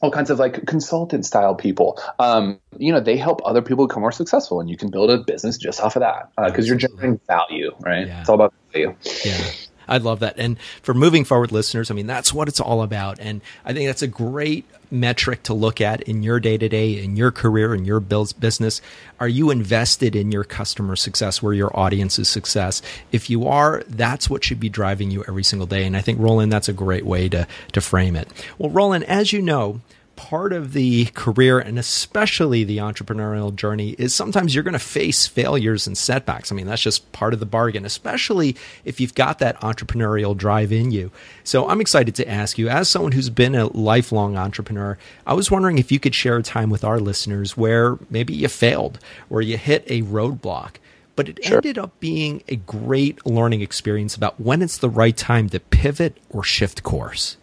all 0.00 0.10
kinds 0.10 0.30
of 0.30 0.38
like 0.38 0.66
consultant 0.66 1.24
style 1.26 1.54
people. 1.54 2.00
Um, 2.18 2.58
you 2.78 2.92
know, 2.92 3.00
they 3.00 3.16
help 3.16 3.40
other 3.44 3.62
people 3.62 3.86
become 3.86 4.02
more 4.02 4.12
successful, 4.12 4.60
and 4.60 4.68
you 4.68 4.76
can 4.76 4.90
build 4.90 5.10
a 5.10 5.18
business 5.18 5.56
just 5.56 5.80
off 5.80 5.96
of 5.96 6.00
that 6.00 6.30
because 6.36 6.66
you're 6.66 6.76
generating 6.76 7.20
value, 7.26 7.72
right? 7.80 8.06
Yeah. 8.06 8.20
It's 8.20 8.28
all 8.28 8.36
about 8.36 8.54
value. 8.72 8.94
Yeah. 9.24 9.50
I 9.88 9.98
love 9.98 10.20
that. 10.20 10.34
And 10.38 10.58
for 10.82 10.94
moving 10.94 11.24
forward 11.24 11.52
listeners, 11.52 11.90
I 11.90 11.94
mean, 11.94 12.06
that's 12.06 12.32
what 12.32 12.48
it's 12.48 12.60
all 12.60 12.82
about. 12.82 13.18
And 13.20 13.40
I 13.64 13.72
think 13.72 13.88
that's 13.88 14.02
a 14.02 14.08
great 14.08 14.64
metric 14.90 15.42
to 15.42 15.54
look 15.54 15.80
at 15.80 16.02
in 16.02 16.22
your 16.22 16.38
day 16.38 16.56
to 16.56 16.68
day, 16.68 17.02
in 17.02 17.16
your 17.16 17.30
career, 17.30 17.74
in 17.74 17.84
your 17.84 18.00
business. 18.00 18.80
Are 19.18 19.28
you 19.28 19.50
invested 19.50 20.14
in 20.14 20.30
your 20.30 20.44
customer 20.44 20.94
success, 20.96 21.42
where 21.42 21.52
your 21.52 21.76
audience's 21.78 22.28
success? 22.28 22.80
If 23.10 23.28
you 23.28 23.46
are, 23.46 23.82
that's 23.88 24.30
what 24.30 24.44
should 24.44 24.60
be 24.60 24.68
driving 24.68 25.10
you 25.10 25.24
every 25.26 25.44
single 25.44 25.66
day. 25.66 25.84
And 25.84 25.96
I 25.96 26.00
think, 26.00 26.20
Roland, 26.20 26.52
that's 26.52 26.68
a 26.68 26.72
great 26.72 27.04
way 27.04 27.28
to, 27.30 27.46
to 27.72 27.80
frame 27.80 28.14
it. 28.16 28.28
Well, 28.58 28.70
Roland, 28.70 29.04
as 29.04 29.32
you 29.32 29.42
know, 29.42 29.80
part 30.16 30.52
of 30.52 30.72
the 30.72 31.06
career 31.06 31.58
and 31.58 31.78
especially 31.78 32.64
the 32.64 32.78
entrepreneurial 32.78 33.54
journey 33.54 33.90
is 33.98 34.14
sometimes 34.14 34.54
you're 34.54 34.64
going 34.64 34.72
to 34.72 34.78
face 34.78 35.26
failures 35.26 35.86
and 35.86 35.96
setbacks. 35.98 36.50
I 36.50 36.54
mean, 36.54 36.66
that's 36.66 36.82
just 36.82 37.10
part 37.12 37.34
of 37.34 37.40
the 37.40 37.46
bargain, 37.46 37.84
especially 37.84 38.56
if 38.84 39.00
you've 39.00 39.14
got 39.14 39.38
that 39.40 39.60
entrepreneurial 39.60 40.36
drive 40.36 40.72
in 40.72 40.90
you. 40.90 41.10
So 41.42 41.68
I'm 41.68 41.80
excited 41.80 42.14
to 42.16 42.28
ask 42.28 42.58
you, 42.58 42.68
as 42.68 42.88
someone 42.88 43.12
who's 43.12 43.30
been 43.30 43.54
a 43.54 43.66
lifelong 43.76 44.36
entrepreneur, 44.36 44.98
I 45.26 45.34
was 45.34 45.50
wondering 45.50 45.78
if 45.78 45.90
you 45.90 45.98
could 46.00 46.14
share 46.14 46.36
a 46.36 46.42
time 46.42 46.70
with 46.70 46.84
our 46.84 47.00
listeners 47.00 47.56
where 47.56 47.98
maybe 48.10 48.34
you 48.34 48.48
failed, 48.48 48.98
where 49.28 49.42
you 49.42 49.56
hit 49.56 49.84
a 49.88 50.02
roadblock. 50.02 50.74
But 51.16 51.28
it 51.28 51.38
Sure. 51.44 51.58
ended 51.58 51.78
up 51.78 51.98
being 52.00 52.42
a 52.48 52.56
great 52.56 53.24
learning 53.24 53.60
experience 53.60 54.16
about 54.16 54.40
when 54.40 54.62
it's 54.62 54.78
the 54.78 54.90
right 54.90 55.16
time 55.16 55.48
to 55.50 55.60
pivot 55.60 56.16
or 56.30 56.42
shift 56.42 56.82
course. 56.82 57.36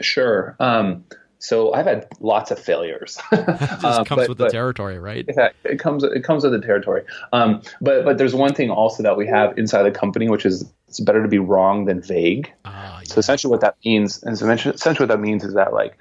Sure. 0.00 0.56
Um, 0.58 1.04
so 1.48 1.72
I've 1.74 1.86
had 1.86 2.06
lots 2.20 2.50
of 2.52 2.58
failures. 2.58 3.18
It 3.32 3.46
just 3.46 3.84
Uh, 3.84 4.04
comes 4.04 4.20
but- 4.22 4.28
with 4.30 4.38
the 4.38 4.44
but- 4.44 4.52
territory, 4.52 4.98
right? 4.98 5.24
Yeah, 5.28 5.48
it 5.64 5.78
comes 5.84 6.04
it 6.04 6.22
comes 6.28 6.44
with 6.44 6.52
the 6.52 6.60
territory. 6.70 7.02
Um, 7.32 7.60
but 7.80 8.04
but 8.06 8.14
there's 8.18 8.34
one 8.34 8.54
thing 8.54 8.70
also 8.70 9.02
that 9.02 9.16
we 9.16 9.26
have 9.26 9.48
inside 9.58 9.82
the 9.82 9.90
company, 10.02 10.26
which 10.34 10.46
is 10.46 10.64
it's 10.88 11.00
better 11.00 11.22
to 11.22 11.28
be 11.28 11.38
wrong 11.52 11.86
than 11.88 12.00
vague. 12.00 12.44
Ah, 12.64 13.00
So 13.04 13.18
essentially, 13.18 13.50
what 13.50 13.60
that 13.66 13.74
means, 13.84 14.22
and 14.22 14.38
so 14.38 14.48
essentially 14.50 15.04
what 15.06 15.12
that 15.14 15.20
means 15.30 15.42
is 15.44 15.54
that 15.54 15.72
like 15.80 15.92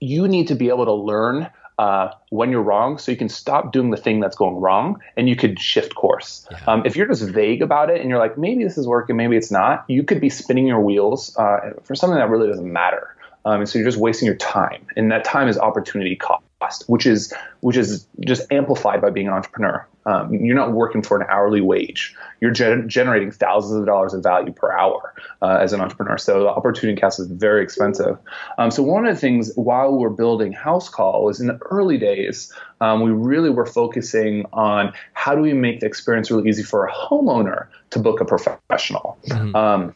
you 0.00 0.26
need 0.28 0.46
to 0.48 0.54
be 0.54 0.68
able 0.74 0.84
to 0.84 0.92
learn 1.12 1.48
uh, 1.78 2.08
when 2.30 2.50
you're 2.52 2.62
wrong, 2.72 2.98
so 2.98 3.10
you 3.10 3.16
can 3.16 3.28
stop 3.30 3.72
doing 3.72 3.90
the 3.90 3.96
thing 3.96 4.20
that's 4.20 4.36
going 4.36 4.56
wrong, 4.56 5.00
and 5.16 5.28
you 5.30 5.34
could 5.42 5.58
shift 5.58 5.94
course. 5.94 6.46
Yeah. 6.50 6.58
Um, 6.68 6.82
if 6.84 6.92
you're 6.96 7.08
just 7.08 7.24
vague 7.40 7.62
about 7.62 7.88
it, 7.92 8.00
and 8.00 8.10
you're 8.10 8.18
like, 8.26 8.36
maybe 8.36 8.62
this 8.62 8.76
is 8.76 8.86
working, 8.86 9.16
maybe 9.16 9.36
it's 9.36 9.50
not, 9.50 9.84
you 9.88 10.02
could 10.04 10.20
be 10.20 10.28
spinning 10.28 10.66
your 10.66 10.80
wheels 10.88 11.34
uh, 11.38 11.72
for 11.86 11.94
something 11.94 12.18
that 12.18 12.28
really 12.28 12.46
doesn't 12.46 12.70
matter. 12.70 13.16
Um, 13.44 13.60
and 13.60 13.68
so 13.68 13.78
you're 13.78 13.88
just 13.88 13.98
wasting 13.98 14.26
your 14.26 14.36
time, 14.36 14.86
and 14.96 15.10
that 15.10 15.24
time 15.24 15.48
is 15.48 15.58
opportunity 15.58 16.16
cost, 16.16 16.84
which 16.86 17.06
is 17.06 17.32
which 17.60 17.76
is 17.76 18.06
just 18.20 18.50
amplified 18.52 19.00
by 19.00 19.10
being 19.10 19.26
an 19.28 19.32
entrepreneur. 19.32 19.86
Um, 20.04 20.34
you're 20.34 20.56
not 20.56 20.72
working 20.72 21.02
for 21.02 21.20
an 21.20 21.26
hourly 21.30 21.60
wage. 21.60 22.14
You're 22.40 22.50
gen- 22.50 22.88
generating 22.88 23.30
thousands 23.30 23.78
of 23.78 23.86
dollars 23.86 24.14
of 24.14 24.22
value 24.22 24.52
per 24.52 24.72
hour 24.72 25.14
uh, 25.42 25.58
as 25.60 25.72
an 25.72 25.80
entrepreneur. 25.80 26.18
So 26.18 26.40
the 26.40 26.48
opportunity 26.48 27.00
cost 27.00 27.20
is 27.20 27.28
very 27.28 27.62
expensive. 27.62 28.18
Um, 28.58 28.72
so 28.72 28.82
one 28.82 29.06
of 29.06 29.14
the 29.14 29.20
things 29.20 29.52
while 29.54 29.96
we 29.96 30.04
are 30.04 30.10
building 30.10 30.52
Housecall 30.52 31.22
was 31.22 31.40
in 31.40 31.46
the 31.46 31.58
early 31.70 31.98
days, 31.98 32.52
um, 32.80 33.02
we 33.02 33.12
really 33.12 33.50
were 33.50 33.66
focusing 33.66 34.44
on 34.52 34.92
how 35.12 35.36
do 35.36 35.40
we 35.40 35.52
make 35.52 35.80
the 35.80 35.86
experience 35.86 36.30
really 36.32 36.48
easy 36.48 36.64
for 36.64 36.84
a 36.86 36.92
homeowner 36.92 37.68
to 37.90 38.00
book 38.00 38.20
a 38.20 38.24
professional. 38.24 39.18
Mm-hmm. 39.28 39.54
Um, 39.54 39.94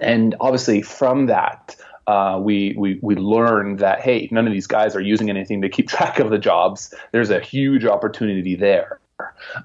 and 0.00 0.36
obviously 0.40 0.82
from 0.82 1.26
that, 1.26 1.76
uh, 2.06 2.38
we, 2.42 2.74
we 2.76 2.98
we 3.02 3.14
learned 3.14 3.78
that 3.80 4.00
hey, 4.00 4.28
none 4.30 4.46
of 4.46 4.52
these 4.52 4.66
guys 4.66 4.96
are 4.96 5.00
using 5.00 5.30
anything 5.30 5.62
to 5.62 5.68
keep 5.68 5.88
track 5.88 6.18
of 6.18 6.30
the 6.30 6.38
jobs. 6.38 6.94
There's 7.12 7.30
a 7.30 7.40
huge 7.40 7.84
opportunity 7.84 8.56
there. 8.56 9.00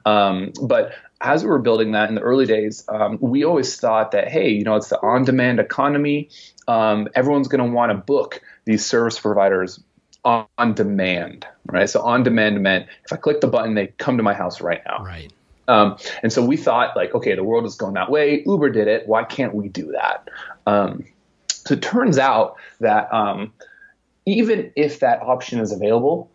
Um, 0.05 0.53
but 0.61 0.93
as 1.21 1.43
we 1.43 1.49
were 1.49 1.59
building 1.59 1.91
that 1.93 2.09
in 2.09 2.15
the 2.15 2.21
early 2.21 2.45
days, 2.45 2.85
um, 2.89 3.17
we 3.19 3.43
always 3.43 3.75
thought 3.79 4.11
that, 4.11 4.27
hey, 4.27 4.49
you 4.49 4.63
know, 4.63 4.75
it's 4.75 4.89
the 4.89 5.01
on 5.01 5.23
demand 5.23 5.59
economy. 5.59 6.29
Um, 6.67 7.07
everyone's 7.15 7.47
going 7.47 7.63
to 7.65 7.71
want 7.71 7.91
to 7.91 7.97
book 7.97 8.41
these 8.65 8.85
service 8.85 9.19
providers 9.19 9.81
on, 10.23 10.45
on, 10.57 10.73
demand, 10.73 11.47
right? 11.65 11.89
So 11.89 12.01
on 12.01 12.23
demand 12.23 12.61
meant 12.61 12.87
if 13.03 13.13
I 13.13 13.15
click 13.15 13.41
the 13.41 13.47
button, 13.47 13.73
they 13.73 13.87
come 13.87 14.17
to 14.17 14.23
my 14.23 14.33
house 14.33 14.61
right 14.61 14.81
now. 14.85 15.03
Right. 15.03 15.31
Um, 15.67 15.97
and 16.23 16.31
so 16.31 16.45
we 16.45 16.55
thought, 16.55 16.95
like, 16.95 17.13
okay, 17.15 17.35
the 17.35 17.43
world 17.43 17.65
is 17.65 17.75
going 17.75 17.95
that 17.95 18.11
way. 18.11 18.43
Uber 18.45 18.69
did 18.69 18.87
it. 18.87 19.07
Why 19.07 19.23
can't 19.23 19.53
we 19.53 19.69
do 19.69 19.93
that? 19.93 20.29
So 21.67 21.73
it 21.73 21.81
turns 21.81 22.17
out 22.17 22.55
that 22.79 23.13
um, 23.13 23.53
even 24.25 24.71
if 24.75 25.01
that 25.01 25.21
option 25.21 25.59
is 25.59 25.71
available, 25.71 26.31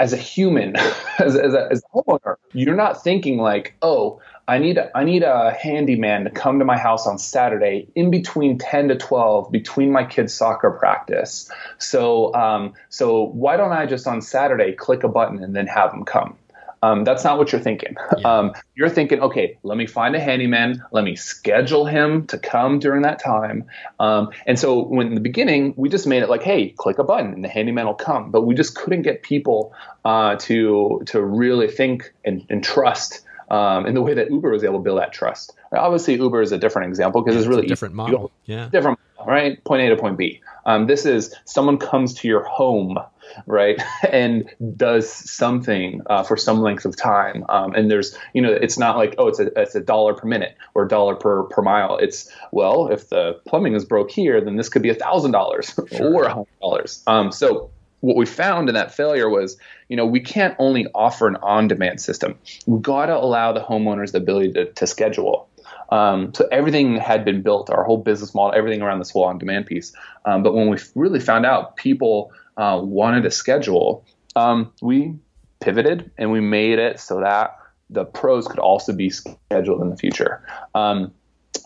as 0.00 0.12
a 0.12 0.16
human, 0.16 0.76
as, 1.18 1.36
as, 1.36 1.54
a, 1.54 1.68
as 1.70 1.82
a 1.82 1.96
homeowner, 1.96 2.36
you're 2.52 2.74
not 2.74 3.02
thinking 3.02 3.38
like, 3.38 3.74
oh, 3.80 4.20
I 4.46 4.58
need 4.58 4.76
a, 4.76 4.90
I 4.96 5.04
need 5.04 5.22
a 5.22 5.52
handyman 5.52 6.24
to 6.24 6.30
come 6.30 6.58
to 6.58 6.64
my 6.64 6.76
house 6.76 7.06
on 7.06 7.16
Saturday 7.16 7.88
in 7.94 8.10
between 8.10 8.58
10 8.58 8.88
to 8.88 8.96
12 8.96 9.50
between 9.50 9.90
my 9.90 10.04
kids' 10.04 10.34
soccer 10.34 10.70
practice. 10.72 11.50
So 11.78 12.34
um, 12.34 12.74
so 12.90 13.22
why 13.22 13.56
don't 13.56 13.72
I 13.72 13.86
just 13.86 14.06
on 14.06 14.20
Saturday 14.20 14.72
click 14.72 15.02
a 15.04 15.08
button 15.08 15.42
and 15.42 15.56
then 15.56 15.66
have 15.66 15.92
them 15.92 16.04
come? 16.04 16.36
Um, 16.84 17.04
that's 17.04 17.24
not 17.24 17.38
what 17.38 17.50
you're 17.50 17.60
thinking. 17.60 17.96
Yeah. 18.16 18.38
Um, 18.38 18.52
you're 18.74 18.90
thinking, 18.90 19.20
okay, 19.20 19.58
let 19.64 19.76
me 19.76 19.86
find 19.86 20.14
a 20.14 20.20
handyman, 20.20 20.84
let 20.92 21.04
me 21.04 21.16
schedule 21.16 21.84
him 21.84 22.26
to 22.28 22.38
come 22.38 22.78
during 22.78 23.02
that 23.02 23.18
time. 23.18 23.64
Um, 23.98 24.30
and 24.46 24.58
so, 24.58 24.84
when 24.84 25.08
in 25.08 25.14
the 25.14 25.20
beginning, 25.20 25.74
we 25.76 25.88
just 25.88 26.06
made 26.06 26.22
it 26.22 26.28
like, 26.28 26.42
hey, 26.42 26.70
click 26.70 26.98
a 26.98 27.04
button 27.04 27.32
and 27.32 27.42
the 27.42 27.48
handyman 27.48 27.86
will 27.86 27.94
come. 27.94 28.30
But 28.30 28.42
we 28.42 28.54
just 28.54 28.76
couldn't 28.76 29.02
get 29.02 29.22
people 29.22 29.74
uh, 30.04 30.36
to 30.36 31.02
to 31.06 31.20
really 31.20 31.68
think 31.68 32.12
and, 32.24 32.46
and 32.48 32.62
trust 32.62 33.22
um, 33.50 33.86
in 33.86 33.94
the 33.94 34.02
way 34.02 34.14
that 34.14 34.30
Uber 34.30 34.50
was 34.50 34.64
able 34.64 34.78
to 34.78 34.82
build 34.82 35.00
that 35.00 35.12
trust. 35.12 35.52
Obviously, 35.72 36.14
Uber 36.14 36.42
is 36.42 36.52
a 36.52 36.58
different 36.58 36.88
example 36.88 37.22
because 37.22 37.34
yeah, 37.34 37.40
it's 37.40 37.48
really 37.48 37.66
different 37.66 37.94
model. 37.94 38.30
Yeah, 38.44 38.68
different, 38.70 38.98
right? 39.26 39.62
Point 39.64 39.82
A 39.82 39.88
to 39.88 39.96
point 39.96 40.16
B. 40.16 40.40
Um, 40.66 40.86
this 40.86 41.04
is 41.04 41.34
someone 41.44 41.78
comes 41.78 42.14
to 42.14 42.28
your 42.28 42.44
home, 42.44 42.98
right, 43.46 43.80
and 44.10 44.48
does 44.76 45.10
something 45.10 46.02
uh, 46.06 46.22
for 46.22 46.36
some 46.36 46.60
length 46.60 46.84
of 46.84 46.96
time. 46.96 47.44
Um, 47.48 47.74
and 47.74 47.90
there's, 47.90 48.16
you 48.32 48.42
know, 48.42 48.52
it's 48.52 48.78
not 48.78 48.96
like 48.96 49.14
oh, 49.18 49.28
it's 49.28 49.40
a 49.40 49.50
it's 49.60 49.74
a 49.74 49.80
dollar 49.80 50.14
per 50.14 50.26
minute 50.26 50.56
or 50.74 50.84
a 50.84 50.88
dollar 50.88 51.14
per 51.14 51.44
per 51.44 51.62
mile. 51.62 51.96
It's 51.96 52.30
well, 52.52 52.88
if 52.88 53.08
the 53.08 53.40
plumbing 53.46 53.74
is 53.74 53.84
broke 53.84 54.10
here, 54.10 54.40
then 54.40 54.56
this 54.56 54.68
could 54.68 54.82
be 54.82 54.90
a 54.90 54.94
thousand 54.94 55.32
dollars 55.32 55.78
or 56.00 56.24
a 56.24 56.32
hundred 56.32 56.60
dollars. 56.60 57.02
Um, 57.06 57.32
so 57.32 57.70
what 58.04 58.16
we 58.16 58.26
found 58.26 58.68
in 58.68 58.74
that 58.74 58.94
failure 58.94 59.30
was, 59.30 59.56
you 59.88 59.96
know, 59.96 60.04
we 60.04 60.20
can't 60.20 60.54
only 60.58 60.86
offer 60.94 61.26
an 61.26 61.36
on-demand 61.36 62.02
system. 62.02 62.38
We 62.66 62.78
got 62.80 63.06
to 63.06 63.16
allow 63.16 63.52
the 63.52 63.60
homeowners 63.62 64.12
the 64.12 64.18
ability 64.18 64.52
to, 64.52 64.66
to 64.72 64.86
schedule. 64.86 65.48
Um, 65.90 66.34
so 66.34 66.46
everything 66.52 66.96
had 66.96 67.24
been 67.24 67.40
built, 67.40 67.70
our 67.70 67.82
whole 67.82 67.96
business 67.96 68.34
model, 68.34 68.56
everything 68.56 68.82
around 68.82 68.98
this 68.98 69.10
whole 69.10 69.24
on-demand 69.24 69.66
piece. 69.66 69.94
Um, 70.26 70.42
but 70.42 70.54
when 70.54 70.68
we 70.68 70.78
really 70.94 71.20
found 71.20 71.46
out 71.46 71.76
people 71.76 72.30
uh, 72.56 72.80
wanted 72.82 73.26
a 73.26 73.30
schedule, 73.30 74.04
um, 74.36 74.72
we 74.82 75.14
pivoted 75.60 76.10
and 76.18 76.30
we 76.30 76.40
made 76.40 76.78
it 76.78 77.00
so 77.00 77.20
that 77.20 77.58
the 77.90 78.04
pros 78.04 78.46
could 78.46 78.58
also 78.58 78.92
be 78.92 79.10
scheduled 79.10 79.80
in 79.80 79.90
the 79.90 79.96
future. 79.96 80.42
Um, 80.74 81.12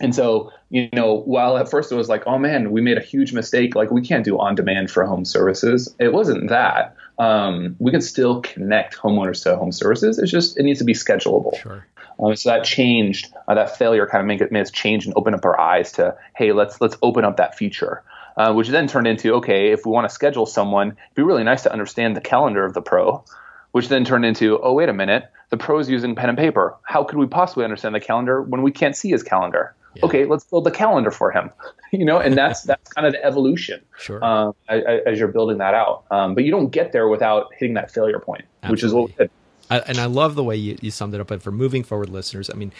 and 0.00 0.14
so, 0.14 0.52
you 0.70 0.88
know, 0.92 1.14
while 1.14 1.56
at 1.56 1.70
first 1.70 1.90
it 1.90 1.96
was 1.96 2.08
like, 2.08 2.22
oh 2.26 2.38
man, 2.38 2.70
we 2.70 2.80
made 2.80 2.98
a 2.98 3.02
huge 3.02 3.32
mistake. 3.32 3.74
Like 3.74 3.90
we 3.90 4.02
can't 4.02 4.24
do 4.24 4.38
on 4.38 4.54
demand 4.54 4.90
for 4.90 5.04
home 5.04 5.24
services. 5.24 5.94
It 5.98 6.12
wasn't 6.12 6.50
that. 6.50 6.94
Um, 7.18 7.74
we 7.80 7.90
can 7.90 8.00
still 8.00 8.40
connect 8.42 8.96
homeowners 8.96 9.42
to 9.44 9.56
home 9.56 9.72
services. 9.72 10.18
It's 10.18 10.30
just 10.30 10.58
it 10.58 10.62
needs 10.62 10.78
to 10.78 10.84
be 10.84 10.94
schedulable. 10.94 11.60
Sure. 11.60 11.84
Um, 12.20 12.36
so 12.36 12.50
that 12.50 12.64
changed. 12.64 13.32
Uh, 13.48 13.54
that 13.54 13.76
failure 13.76 14.06
kind 14.06 14.20
of 14.20 14.26
made, 14.26 14.40
it, 14.40 14.52
made 14.52 14.60
us 14.60 14.70
change 14.70 15.06
and 15.06 15.14
open 15.16 15.34
up 15.34 15.44
our 15.44 15.58
eyes 15.58 15.92
to, 15.92 16.16
hey, 16.36 16.52
let's 16.52 16.80
let's 16.80 16.96
open 17.02 17.24
up 17.24 17.38
that 17.38 17.56
feature. 17.56 18.02
Uh, 18.38 18.52
which 18.52 18.68
then 18.68 18.86
turned 18.86 19.08
into, 19.08 19.34
okay, 19.34 19.72
if 19.72 19.84
we 19.84 19.90
want 19.90 20.08
to 20.08 20.14
schedule 20.14 20.46
someone, 20.46 20.88
it'd 20.88 21.14
be 21.16 21.22
really 21.22 21.42
nice 21.42 21.64
to 21.64 21.72
understand 21.72 22.16
the 22.16 22.20
calendar 22.20 22.64
of 22.64 22.72
the 22.72 22.80
pro. 22.80 23.24
Which 23.72 23.88
then 23.88 24.04
turned 24.04 24.24
into, 24.24 24.58
oh 24.62 24.72
wait 24.72 24.88
a 24.88 24.94
minute, 24.94 25.24
the 25.50 25.56
pro's 25.56 25.90
using 25.90 26.14
pen 26.14 26.28
and 26.28 26.38
paper. 26.38 26.76
How 26.82 27.04
could 27.04 27.18
we 27.18 27.26
possibly 27.26 27.64
understand 27.64 27.94
the 27.94 28.00
calendar 28.00 28.40
when 28.40 28.62
we 28.62 28.70
can't 28.70 28.96
see 28.96 29.10
his 29.10 29.22
calendar? 29.22 29.74
Yeah. 29.94 30.04
Okay, 30.04 30.24
let's 30.24 30.44
build 30.44 30.64
the 30.64 30.70
calendar 30.70 31.10
for 31.10 31.30
him. 31.32 31.50
you 31.92 32.04
know, 32.04 32.18
and 32.18 32.36
that's 32.36 32.62
that's 32.62 32.92
kind 32.92 33.06
of 33.06 33.12
the 33.12 33.24
evolution 33.24 33.82
sure. 33.98 34.24
um, 34.24 34.54
as, 34.68 34.82
as, 35.06 35.18
you're 35.18 35.28
building 35.28 35.58
that 35.58 35.74
out. 35.74 36.04
Um, 36.10 36.34
but 36.34 36.44
you 36.44 36.50
don't 36.50 36.70
get 36.70 36.92
there 36.92 37.08
without 37.08 37.52
hitting 37.54 37.74
that 37.74 37.90
failure 37.90 38.20
point, 38.20 38.44
Absolutely. 38.62 38.72
which 38.72 38.84
is 38.84 38.94
what. 39.20 39.30
And 39.70 39.98
I 39.98 40.06
love 40.06 40.34
the 40.34 40.44
way 40.44 40.56
you, 40.56 40.78
you, 40.80 40.90
summed 40.90 41.14
it 41.14 41.20
up. 41.20 41.26
But 41.26 41.42
for 41.42 41.52
moving 41.52 41.82
forward, 41.82 42.08
listeners, 42.08 42.48
I 42.50 42.54
mean, 42.56 42.72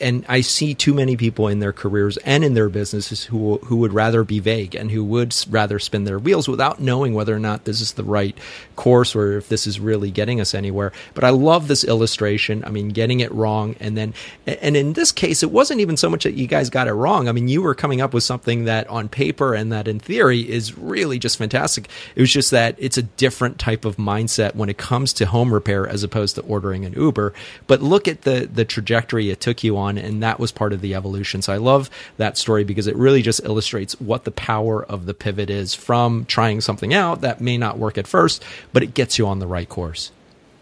and 0.00 0.24
I 0.28 0.40
see 0.40 0.74
too 0.74 0.92
many 0.92 1.16
people 1.16 1.46
in 1.46 1.60
their 1.60 1.72
careers 1.72 2.16
and 2.18 2.42
in 2.42 2.54
their 2.54 2.68
businesses 2.68 3.24
who 3.24 3.58
who 3.58 3.76
would 3.76 3.92
rather 3.92 4.24
be 4.24 4.40
vague 4.40 4.74
and 4.74 4.90
who 4.90 5.04
would 5.04 5.34
rather 5.48 5.78
spin 5.78 6.02
their 6.04 6.18
wheels 6.18 6.48
without 6.48 6.80
knowing 6.80 7.14
whether 7.14 7.34
or 7.34 7.38
not 7.38 7.64
this 7.64 7.80
is 7.80 7.92
the 7.92 8.02
right 8.02 8.36
course 8.74 9.14
or 9.14 9.38
if 9.38 9.48
this 9.48 9.68
is 9.68 9.78
really 9.78 10.10
getting 10.10 10.40
us 10.40 10.52
anywhere. 10.52 10.92
But 11.14 11.22
I 11.22 11.30
love 11.30 11.68
this 11.68 11.84
illustration. 11.84 12.64
I 12.64 12.70
mean, 12.70 12.88
getting 12.88 13.20
it 13.20 13.30
wrong, 13.30 13.76
and 13.78 13.96
then 13.96 14.12
and 14.46 14.76
in 14.76 14.94
this 14.94 15.12
case, 15.12 15.44
it 15.44 15.52
wasn't 15.52 15.80
even 15.80 15.96
so 15.96 16.10
much 16.10 16.24
that 16.24 16.34
you 16.34 16.48
guys 16.48 16.70
got 16.70 16.88
it 16.88 16.92
wrong. 16.92 17.28
I 17.28 17.32
mean, 17.32 17.46
you 17.46 17.62
were 17.62 17.74
coming 17.74 18.00
up 18.00 18.12
with 18.12 18.24
something 18.24 18.64
that 18.64 18.88
on 18.88 19.08
paper 19.08 19.54
and 19.54 19.70
that 19.70 19.86
in 19.86 20.00
theory 20.00 20.40
is 20.40 20.76
really 20.76 21.20
just 21.20 21.38
fantastic. 21.38 21.88
It 22.16 22.20
was 22.20 22.32
just 22.32 22.50
that 22.50 22.74
it's 22.78 22.98
a 22.98 23.02
different 23.02 23.60
type 23.60 23.84
of 23.84 23.96
mindset 23.96 24.56
when 24.56 24.68
it 24.68 24.76
comes 24.76 25.12
to 25.14 25.26
home 25.26 25.54
repair 25.54 25.86
as 25.86 26.02
opposed 26.02 26.31
opposed 26.32 26.46
to 26.46 26.52
ordering 26.52 26.84
an 26.84 26.92
Uber. 26.94 27.32
But 27.66 27.82
look 27.82 28.08
at 28.08 28.22
the 28.22 28.48
the 28.52 28.64
trajectory 28.64 29.30
it 29.30 29.40
took 29.40 29.64
you 29.64 29.76
on, 29.76 29.98
and 29.98 30.22
that 30.22 30.38
was 30.38 30.52
part 30.52 30.72
of 30.72 30.80
the 30.80 30.94
evolution. 30.94 31.42
So 31.42 31.52
I 31.52 31.58
love 31.58 31.90
that 32.16 32.38
story 32.38 32.64
because 32.64 32.86
it 32.86 32.96
really 32.96 33.22
just 33.22 33.44
illustrates 33.44 34.00
what 34.00 34.24
the 34.24 34.30
power 34.30 34.84
of 34.84 35.06
the 35.06 35.14
pivot 35.14 35.50
is 35.50 35.74
from 35.74 36.24
trying 36.26 36.60
something 36.60 36.94
out 36.94 37.20
that 37.20 37.40
may 37.40 37.58
not 37.58 37.78
work 37.78 37.98
at 37.98 38.06
first, 38.06 38.42
but 38.72 38.82
it 38.82 38.94
gets 38.94 39.18
you 39.18 39.26
on 39.26 39.38
the 39.38 39.46
right 39.46 39.68
course. 39.68 40.12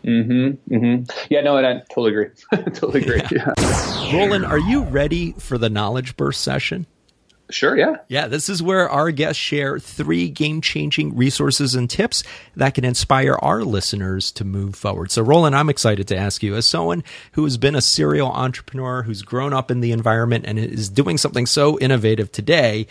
Mm-hmm. 0.04 0.74
Mm-hmm. 0.74 1.10
Yeah, 1.28 1.42
no, 1.42 1.58
I 1.58 1.82
totally 1.90 2.10
agree. 2.10 2.28
totally 2.72 3.02
agree. 3.02 3.22
Yeah. 3.30 3.52
yeah. 3.58 4.16
Roland, 4.16 4.46
are 4.46 4.58
you 4.58 4.84
ready 4.84 5.32
for 5.32 5.58
the 5.58 5.68
knowledge 5.68 6.16
burst 6.16 6.40
session? 6.40 6.86
Sure, 7.50 7.76
yeah. 7.76 7.96
Yeah, 8.08 8.26
this 8.26 8.48
is 8.48 8.62
where 8.62 8.88
our 8.88 9.10
guests 9.10 9.40
share 9.40 9.78
three 9.78 10.28
game 10.28 10.60
changing 10.60 11.16
resources 11.16 11.74
and 11.74 11.88
tips 11.88 12.22
that 12.56 12.74
can 12.74 12.84
inspire 12.84 13.34
our 13.34 13.62
listeners 13.62 14.32
to 14.32 14.44
move 14.44 14.74
forward. 14.74 15.10
So, 15.10 15.22
Roland, 15.22 15.56
I'm 15.56 15.70
excited 15.70 16.08
to 16.08 16.16
ask 16.16 16.42
you, 16.42 16.54
as 16.56 16.66
someone 16.66 17.04
who 17.32 17.44
has 17.44 17.56
been 17.56 17.74
a 17.74 17.80
serial 17.80 18.30
entrepreneur, 18.30 19.02
who's 19.02 19.22
grown 19.22 19.52
up 19.52 19.70
in 19.70 19.80
the 19.80 19.92
environment 19.92 20.44
and 20.46 20.58
is 20.58 20.88
doing 20.88 21.18
something 21.18 21.46
so 21.46 21.78
innovative 21.78 22.32
today, 22.32 22.86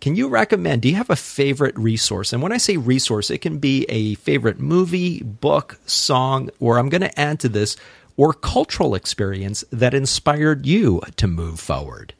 can 0.00 0.16
you 0.16 0.28
recommend? 0.28 0.82
Do 0.82 0.88
you 0.88 0.96
have 0.96 1.10
a 1.10 1.16
favorite 1.16 1.78
resource? 1.78 2.32
And 2.32 2.42
when 2.42 2.52
I 2.52 2.58
say 2.58 2.76
resource, 2.76 3.30
it 3.30 3.38
can 3.38 3.58
be 3.58 3.84
a 3.88 4.14
favorite 4.16 4.60
movie, 4.60 5.22
book, 5.22 5.78
song, 5.86 6.50
or 6.60 6.78
I'm 6.78 6.88
going 6.88 7.00
to 7.00 7.20
add 7.20 7.40
to 7.40 7.48
this, 7.48 7.76
or 8.16 8.32
cultural 8.32 8.94
experience 8.94 9.64
that 9.72 9.94
inspired 9.94 10.66
you 10.66 11.00
to 11.16 11.26
move 11.26 11.58
forward 11.58 12.14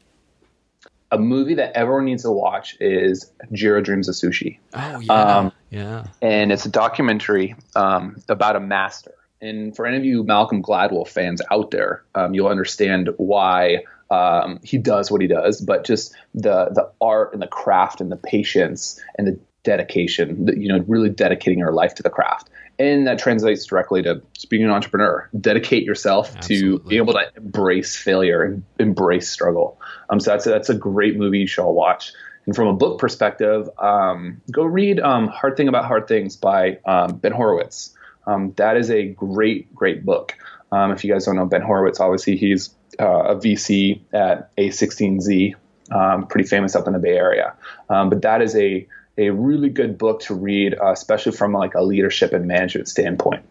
a 1.15 1.19
movie 1.19 1.55
that 1.55 1.77
everyone 1.77 2.05
needs 2.05 2.25
to 2.25 2.31
watch 2.31 2.77
is 2.81 3.31
Jiro 3.53 3.81
Dreams 3.81 4.09
of 4.09 4.17
Sushi. 4.17 4.59
Oh 4.75 4.99
yeah, 5.01 5.13
um, 5.13 5.53
yeah. 5.71 6.07
And 6.21 6.51
it's 6.51 6.67
a 6.67 6.71
documentary 6.71 7.55
um, 7.77 8.17
about 8.29 8.57
a 8.57 8.61
master. 8.61 9.15
And 9.41 9.77
for 9.77 9.87
any 9.87 9.97
of 9.97 10.05
you 10.05 10.25
Malcolm 10.25 10.63
Gladwell 10.63 11.07
fans 11.07 11.41
out 11.51 11.71
there, 11.71 12.03
um, 12.15 12.35
you'll 12.35 12.49
understand 12.49 13.11
why 13.17 13.85
um, 14.11 14.59
he 14.63 14.79
does 14.79 15.11
what 15.11 15.21
he 15.21 15.29
does. 15.29 15.61
But 15.61 15.85
just 15.85 16.15
the 16.35 16.71
the 16.71 16.91
art 17.01 17.33
and 17.33 17.41
the 17.41 17.47
craft 17.47 18.01
and 18.01 18.11
the 18.11 18.17
patience 18.17 19.01
and 19.17 19.27
the 19.27 19.39
dedication, 19.63 20.49
you 20.57 20.69
know, 20.69 20.85
really 20.89 21.11
dedicating 21.11 21.59
your 21.61 21.73
life 21.73 21.95
to 21.95 22.03
the 22.03 22.11
craft 22.11 22.51
and 22.79 23.07
that 23.07 23.19
translates 23.19 23.65
directly 23.67 24.03
to 24.03 24.23
being 24.49 24.65
an 24.65 24.71
entrepreneur. 24.71 25.29
Dedicate 25.39 25.85
yourself 25.85 26.35
Absolutely. 26.37 26.79
to 26.79 26.89
be 26.89 26.97
able 26.97 27.13
to 27.13 27.31
embrace 27.37 27.97
failure 27.97 28.43
and 28.43 28.65
embrace 28.79 29.31
struggle. 29.31 29.81
Um, 30.11 30.21
so 30.21 30.31
that's 30.31 30.47
a, 30.47 30.51
that's 30.51 30.71
a 30.71 30.75
great 30.75 31.17
movie 31.17 31.41
you 31.41 31.47
should 31.47 31.63
all 31.63 31.75
watch. 31.75 32.13
and 32.47 32.55
from 32.55 32.69
a 32.69 32.73
book 32.73 32.99
perspective, 32.99 33.69
um, 33.79 34.41
go 34.51 34.65
read 34.65 35.01
um, 35.01 35.29
Hard 35.29 35.57
Thing 35.57 35.69
About 35.69 35.85
Hard 35.85 36.09
Things 36.09 36.37
by 36.37 36.79
um, 36.85 37.17
Ben 37.17 37.33
Horowitz. 37.33 37.95
Um, 38.27 38.53
that 38.57 38.77
is 38.77 38.91
a 38.91 39.09
great, 39.09 39.73
great 39.75 40.05
book. 40.05 40.35
Um, 40.73 40.91
if 40.91 41.05
you 41.05 41.13
guys 41.13 41.27
don't 41.27 41.37
know 41.37 41.47
Ben 41.47 41.63
Horowitz, 41.63 42.01
obviously 42.01 42.37
he's 42.37 42.75
uh, 42.99 43.05
a 43.05 43.37
VC 43.37 44.01
at 44.13 44.55
A16Z, 44.57 45.55
um, 45.93 46.27
pretty 46.27 46.49
famous 46.49 46.75
up 46.75 46.87
in 46.87 46.95
the 46.95 46.99
Bay 46.99 47.17
Area. 47.17 47.55
but 47.89 48.23
that 48.23 48.43
is 48.43 48.57
a 48.57 48.87
a 49.17 49.31
really 49.31 49.69
good 49.69 49.97
book 49.97 50.21
to 50.21 50.35
read, 50.35 50.75
uh, 50.75 50.91
especially 50.93 51.33
from 51.33 51.53
like 51.53 51.75
a 51.75 51.83
leadership 51.83 52.33
and 52.33 52.47
management 52.47 52.89
standpoint. 52.89 53.43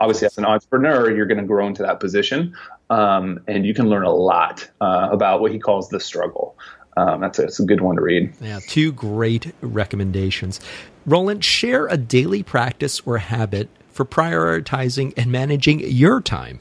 obviously, 0.00 0.26
as 0.26 0.36
an 0.38 0.44
entrepreneur, 0.44 1.14
you're 1.14 1.26
going 1.26 1.40
to 1.40 1.46
grow 1.46 1.66
into 1.66 1.82
that 1.82 2.00
position, 2.00 2.56
um, 2.90 3.40
and 3.46 3.64
you 3.64 3.74
can 3.74 3.88
learn 3.88 4.04
a 4.04 4.12
lot 4.12 4.68
uh, 4.80 5.08
about 5.12 5.40
what 5.40 5.52
he 5.52 5.58
calls 5.58 5.88
the 5.90 6.00
struggle. 6.00 6.56
Um, 6.96 7.20
that's, 7.20 7.38
a, 7.38 7.42
that's 7.42 7.60
a 7.60 7.64
good 7.64 7.80
one 7.80 7.96
to 7.96 8.02
read. 8.02 8.32
Yeah, 8.40 8.60
two 8.66 8.92
great 8.92 9.54
recommendations. 9.60 10.60
Roland, 11.06 11.44
share 11.44 11.86
a 11.86 11.96
daily 11.96 12.42
practice 12.42 13.00
or 13.06 13.18
habit 13.18 13.68
for 13.90 14.04
prioritizing 14.04 15.14
and 15.16 15.30
managing 15.30 15.80
your 15.80 16.20
time. 16.20 16.58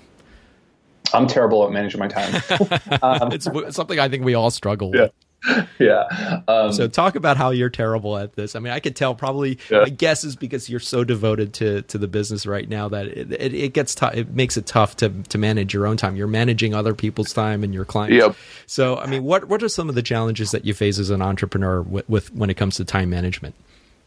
I'm 1.14 1.28
terrible 1.28 1.66
at 1.66 1.72
managing 1.72 2.00
my 2.00 2.08
time. 2.08 2.42
um, 3.02 3.32
it's 3.32 3.48
something 3.76 4.00
I 4.00 4.08
think 4.08 4.24
we 4.24 4.34
all 4.34 4.52
struggle 4.52 4.92
yeah. 4.94 5.02
with. 5.02 5.12
yeah. 5.80 6.42
Um, 6.48 6.72
so 6.72 6.88
talk 6.88 7.16
about 7.16 7.38
how 7.38 7.50
you're 7.50 7.70
terrible 7.70 8.18
at 8.18 8.34
this. 8.34 8.56
I 8.56 8.60
mean, 8.60 8.74
I 8.74 8.80
could 8.80 8.96
tell 8.96 9.16
probably. 9.16 9.58
Yeah. 9.70 9.82
My 9.82 9.90
guess 9.90 10.24
is 10.24 10.36
because 10.36 10.70
you're 10.70 10.80
so 10.80 11.04
devoted 11.04 11.54
to 11.56 11.82
to 11.84 11.98
the 11.98 12.08
business 12.08 12.46
right 12.46 12.68
now 12.68 12.90
that 12.90 13.08
it, 13.08 13.32
it, 13.32 13.54
it 13.54 13.74
gets 13.74 13.96
tough. 13.96 14.14
It 14.14 14.30
makes 14.36 14.58
it 14.58 14.66
tough 14.66 14.98
to 14.98 15.10
to 15.10 15.38
manage 15.38 15.74
your 15.74 15.88
own 15.88 15.98
time. 15.98 16.16
You're 16.16 16.28
managing 16.28 16.76
other 16.76 16.94
people's 16.94 17.34
time 17.34 17.64
and 17.64 17.74
your 17.74 17.86
clients. 17.86 18.16
Yep. 18.16 18.36
So 18.68 18.98
I 18.98 19.08
mean, 19.08 19.24
what 19.24 19.48
what 19.48 19.64
are 19.64 19.70
some 19.70 19.90
of 19.90 19.96
the 19.96 20.04
challenges 20.04 20.52
that 20.52 20.66
you 20.66 20.74
face 20.74 21.00
as 21.00 21.10
an 21.10 21.22
entrepreneur 21.22 21.82
with, 21.82 22.08
with 22.08 22.34
when 22.34 22.50
it 22.50 22.56
comes 22.56 22.76
to 22.76 22.86
time 22.86 23.10
management? 23.10 23.56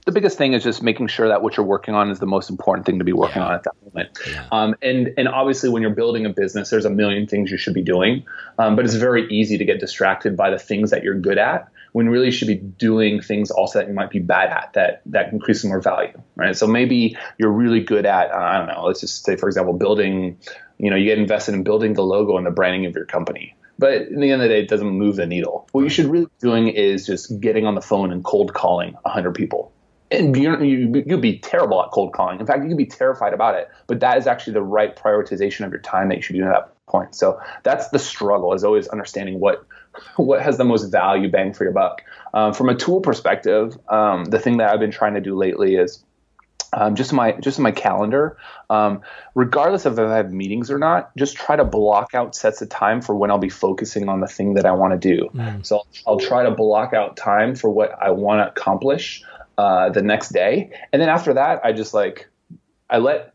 The 0.04 0.12
biggest 0.12 0.36
thing 0.36 0.52
is 0.52 0.62
just 0.62 0.82
making 0.82 1.06
sure 1.06 1.28
that 1.28 1.42
what 1.42 1.56
you're 1.56 1.64
working 1.64 1.94
on 1.94 2.10
is 2.10 2.18
the 2.18 2.26
most 2.26 2.50
important 2.50 2.84
thing 2.84 2.98
to 2.98 3.04
be 3.04 3.12
working 3.12 3.40
yeah. 3.40 3.48
on 3.48 3.54
at 3.54 3.62
that 3.64 3.72
moment. 3.82 4.18
Yeah. 4.30 4.46
Um, 4.52 4.74
and 4.82 5.14
and 5.16 5.28
obviously, 5.28 5.70
when 5.70 5.80
you're 5.80 5.94
building 5.94 6.26
a 6.26 6.30
business, 6.30 6.68
there's 6.70 6.84
a 6.84 6.90
million 6.90 7.26
things 7.26 7.50
you 7.50 7.56
should 7.56 7.74
be 7.74 7.82
doing, 7.82 8.24
um, 8.58 8.76
but 8.76 8.84
it's 8.84 8.94
very 8.94 9.26
easy 9.28 9.56
to 9.56 9.64
get 9.64 9.80
distracted 9.80 10.36
by 10.36 10.50
the 10.50 10.58
things 10.58 10.90
that 10.90 11.02
you're 11.02 11.18
good 11.18 11.38
at. 11.38 11.68
When 11.92 12.08
really 12.08 12.26
you 12.26 12.32
should 12.32 12.48
be 12.48 12.56
doing 12.56 13.22
things 13.22 13.50
also 13.50 13.78
that 13.78 13.88
you 13.88 13.94
might 13.94 14.10
be 14.10 14.18
bad 14.18 14.50
at 14.50 14.72
that 14.74 15.02
that 15.06 15.32
increase 15.32 15.64
more 15.64 15.80
value, 15.80 16.20
right? 16.36 16.56
So 16.56 16.66
maybe 16.66 17.16
you're 17.38 17.52
really 17.52 17.80
good 17.80 18.04
at 18.04 18.30
uh, 18.30 18.36
I 18.36 18.58
don't 18.58 18.66
know. 18.66 18.84
Let's 18.84 19.00
just 19.00 19.24
say, 19.24 19.36
for 19.36 19.48
example, 19.48 19.74
building. 19.74 20.38
You 20.76 20.90
know, 20.90 20.96
you 20.96 21.04
get 21.04 21.18
invested 21.18 21.54
in 21.54 21.62
building 21.62 21.94
the 21.94 22.02
logo 22.02 22.36
and 22.36 22.44
the 22.44 22.50
branding 22.50 22.84
of 22.84 22.96
your 22.96 23.06
company. 23.06 23.56
But 23.78 24.02
in 24.02 24.20
the 24.20 24.32
end 24.32 24.42
of 24.42 24.48
the 24.48 24.54
day, 24.54 24.60
it 24.60 24.68
doesn't 24.68 24.88
move 24.88 25.16
the 25.16 25.26
needle. 25.26 25.68
What 25.72 25.82
you 25.82 25.88
should 25.88 26.06
really 26.06 26.26
be 26.26 26.32
doing 26.40 26.68
is 26.68 27.06
just 27.06 27.40
getting 27.40 27.64
on 27.64 27.74
the 27.74 27.80
phone 27.80 28.12
and 28.12 28.24
cold 28.24 28.54
calling 28.54 28.94
100 29.02 29.34
people 29.34 29.72
and 30.20 30.36
you 30.36 31.04
you'd 31.06 31.20
be 31.20 31.38
terrible 31.38 31.82
at 31.82 31.90
cold 31.90 32.12
calling. 32.12 32.40
In 32.40 32.46
fact, 32.46 32.62
you 32.62 32.68
could 32.68 32.78
be 32.78 32.86
terrified 32.86 33.32
about 33.32 33.54
it. 33.54 33.70
But 33.86 34.00
that 34.00 34.18
is 34.18 34.26
actually 34.26 34.54
the 34.54 34.62
right 34.62 34.94
prioritization 34.94 35.64
of 35.64 35.72
your 35.72 35.80
time 35.80 36.08
that 36.08 36.16
you 36.16 36.22
should 36.22 36.36
do 36.36 36.44
at 36.44 36.50
that 36.50 36.86
point. 36.86 37.14
So 37.14 37.40
that's 37.62 37.88
the 37.88 37.98
struggle 37.98 38.52
is 38.54 38.64
always 38.64 38.88
understanding 38.88 39.40
what 39.40 39.66
what 40.16 40.42
has 40.42 40.58
the 40.58 40.64
most 40.64 40.90
value 40.90 41.30
bang 41.30 41.52
for 41.52 41.64
your 41.64 41.72
buck. 41.72 42.02
Um, 42.32 42.52
from 42.52 42.68
a 42.68 42.74
tool 42.74 43.00
perspective, 43.00 43.78
um, 43.88 44.24
the 44.24 44.38
thing 44.38 44.58
that 44.58 44.70
I've 44.70 44.80
been 44.80 44.90
trying 44.90 45.14
to 45.14 45.20
do 45.20 45.36
lately 45.36 45.76
is 45.76 46.04
um, 46.72 46.96
just 46.96 47.12
in 47.12 47.16
my 47.16 47.32
just 47.32 47.58
my 47.58 47.70
calendar, 47.70 48.36
um, 48.68 49.02
regardless 49.34 49.86
of 49.86 49.98
if 49.98 50.08
I 50.08 50.16
have 50.16 50.32
meetings 50.32 50.70
or 50.70 50.78
not, 50.78 51.14
just 51.16 51.36
try 51.36 51.56
to 51.56 51.64
block 51.64 52.14
out 52.14 52.34
sets 52.34 52.60
of 52.62 52.68
time 52.68 53.00
for 53.00 53.14
when 53.14 53.30
I'll 53.30 53.38
be 53.38 53.48
focusing 53.48 54.08
on 54.08 54.20
the 54.20 54.26
thing 54.26 54.54
that 54.54 54.66
I 54.66 54.72
want 54.72 55.00
to 55.00 55.16
do. 55.16 55.28
Mm. 55.34 55.64
So 55.64 55.76
I'll, 55.76 55.86
I'll, 56.06 56.18
try 56.18 56.42
to 56.42 56.50
block 56.50 56.92
out 56.92 57.16
time 57.16 57.54
for 57.54 57.70
what 57.70 57.92
I 58.02 58.10
want 58.10 58.40
to 58.40 58.48
accomplish 58.48 59.22
uh, 59.58 59.90
the 59.90 60.02
next 60.02 60.30
day. 60.30 60.70
And 60.92 61.00
then 61.00 61.08
after 61.08 61.34
that, 61.34 61.60
I 61.64 61.72
just 61.72 61.94
like, 61.94 62.28
I 62.90 62.98
let 62.98 63.32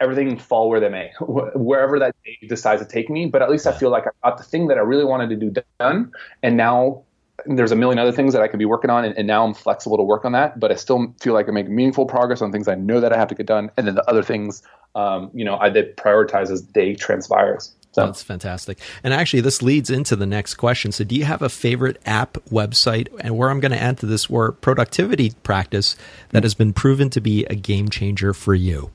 everything 0.00 0.38
fall 0.38 0.68
where 0.68 0.80
they 0.80 0.88
may, 0.88 1.12
wherever 1.20 1.98
that 1.98 2.14
day 2.24 2.38
decides 2.48 2.82
to 2.82 2.88
take 2.88 3.10
me. 3.10 3.26
But 3.26 3.42
at 3.42 3.50
least 3.50 3.66
I 3.66 3.72
feel 3.72 3.90
like 3.90 4.04
I 4.06 4.10
got 4.28 4.38
the 4.38 4.44
thing 4.44 4.68
that 4.68 4.78
I 4.78 4.80
really 4.80 5.04
wanted 5.04 5.30
to 5.30 5.36
do 5.36 5.62
done. 5.78 6.12
And 6.42 6.56
now 6.56 7.02
there's 7.46 7.72
a 7.72 7.76
million 7.76 7.98
other 7.98 8.12
things 8.12 8.32
that 8.32 8.42
I 8.42 8.48
could 8.48 8.58
be 8.58 8.64
working 8.64 8.90
on. 8.90 9.04
And, 9.04 9.16
and 9.16 9.26
now 9.26 9.44
I'm 9.44 9.54
flexible 9.54 9.96
to 9.96 10.02
work 10.02 10.24
on 10.24 10.32
that. 10.32 10.58
But 10.58 10.72
I 10.72 10.74
still 10.74 11.14
feel 11.20 11.34
like 11.34 11.48
I'm 11.48 11.54
making 11.54 11.74
meaningful 11.74 12.06
progress 12.06 12.42
on 12.42 12.52
things 12.52 12.68
I 12.68 12.74
know 12.74 13.00
that 13.00 13.12
I 13.12 13.16
have 13.16 13.28
to 13.28 13.34
get 13.34 13.46
done. 13.46 13.70
And 13.76 13.86
then 13.86 13.94
the 13.94 14.08
other 14.08 14.22
things, 14.22 14.62
um, 14.94 15.30
you 15.34 15.44
know, 15.44 15.56
I 15.58 15.68
did 15.68 15.96
prioritize 15.96 16.50
as 16.50 16.62
day 16.62 16.94
transpires. 16.94 17.74
So. 17.92 18.06
That's 18.06 18.22
fantastic. 18.22 18.78
And 19.02 19.12
actually, 19.12 19.40
this 19.40 19.62
leads 19.62 19.90
into 19.90 20.14
the 20.14 20.26
next 20.26 20.54
question. 20.54 20.92
So, 20.92 21.02
do 21.02 21.16
you 21.16 21.24
have 21.24 21.42
a 21.42 21.48
favorite 21.48 22.00
app, 22.06 22.34
website, 22.50 23.08
and 23.20 23.36
where 23.36 23.50
I'm 23.50 23.58
going 23.58 23.72
to 23.72 23.80
add 23.82 23.98
to 23.98 24.06
this, 24.06 24.30
where 24.30 24.52
productivity 24.52 25.32
practice 25.42 25.96
that 26.28 26.44
has 26.44 26.54
been 26.54 26.72
proven 26.72 27.10
to 27.10 27.20
be 27.20 27.44
a 27.46 27.56
game 27.56 27.88
changer 27.88 28.32
for 28.32 28.54
you? 28.54 28.92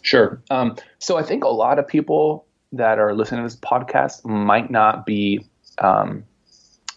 Sure. 0.00 0.40
Um, 0.48 0.76
so, 0.98 1.18
I 1.18 1.22
think 1.22 1.44
a 1.44 1.48
lot 1.48 1.78
of 1.78 1.86
people 1.86 2.46
that 2.72 2.98
are 2.98 3.14
listening 3.14 3.40
to 3.40 3.46
this 3.46 3.60
podcast 3.60 4.24
might 4.24 4.70
not 4.70 5.04
be 5.04 5.44
um, 5.76 6.24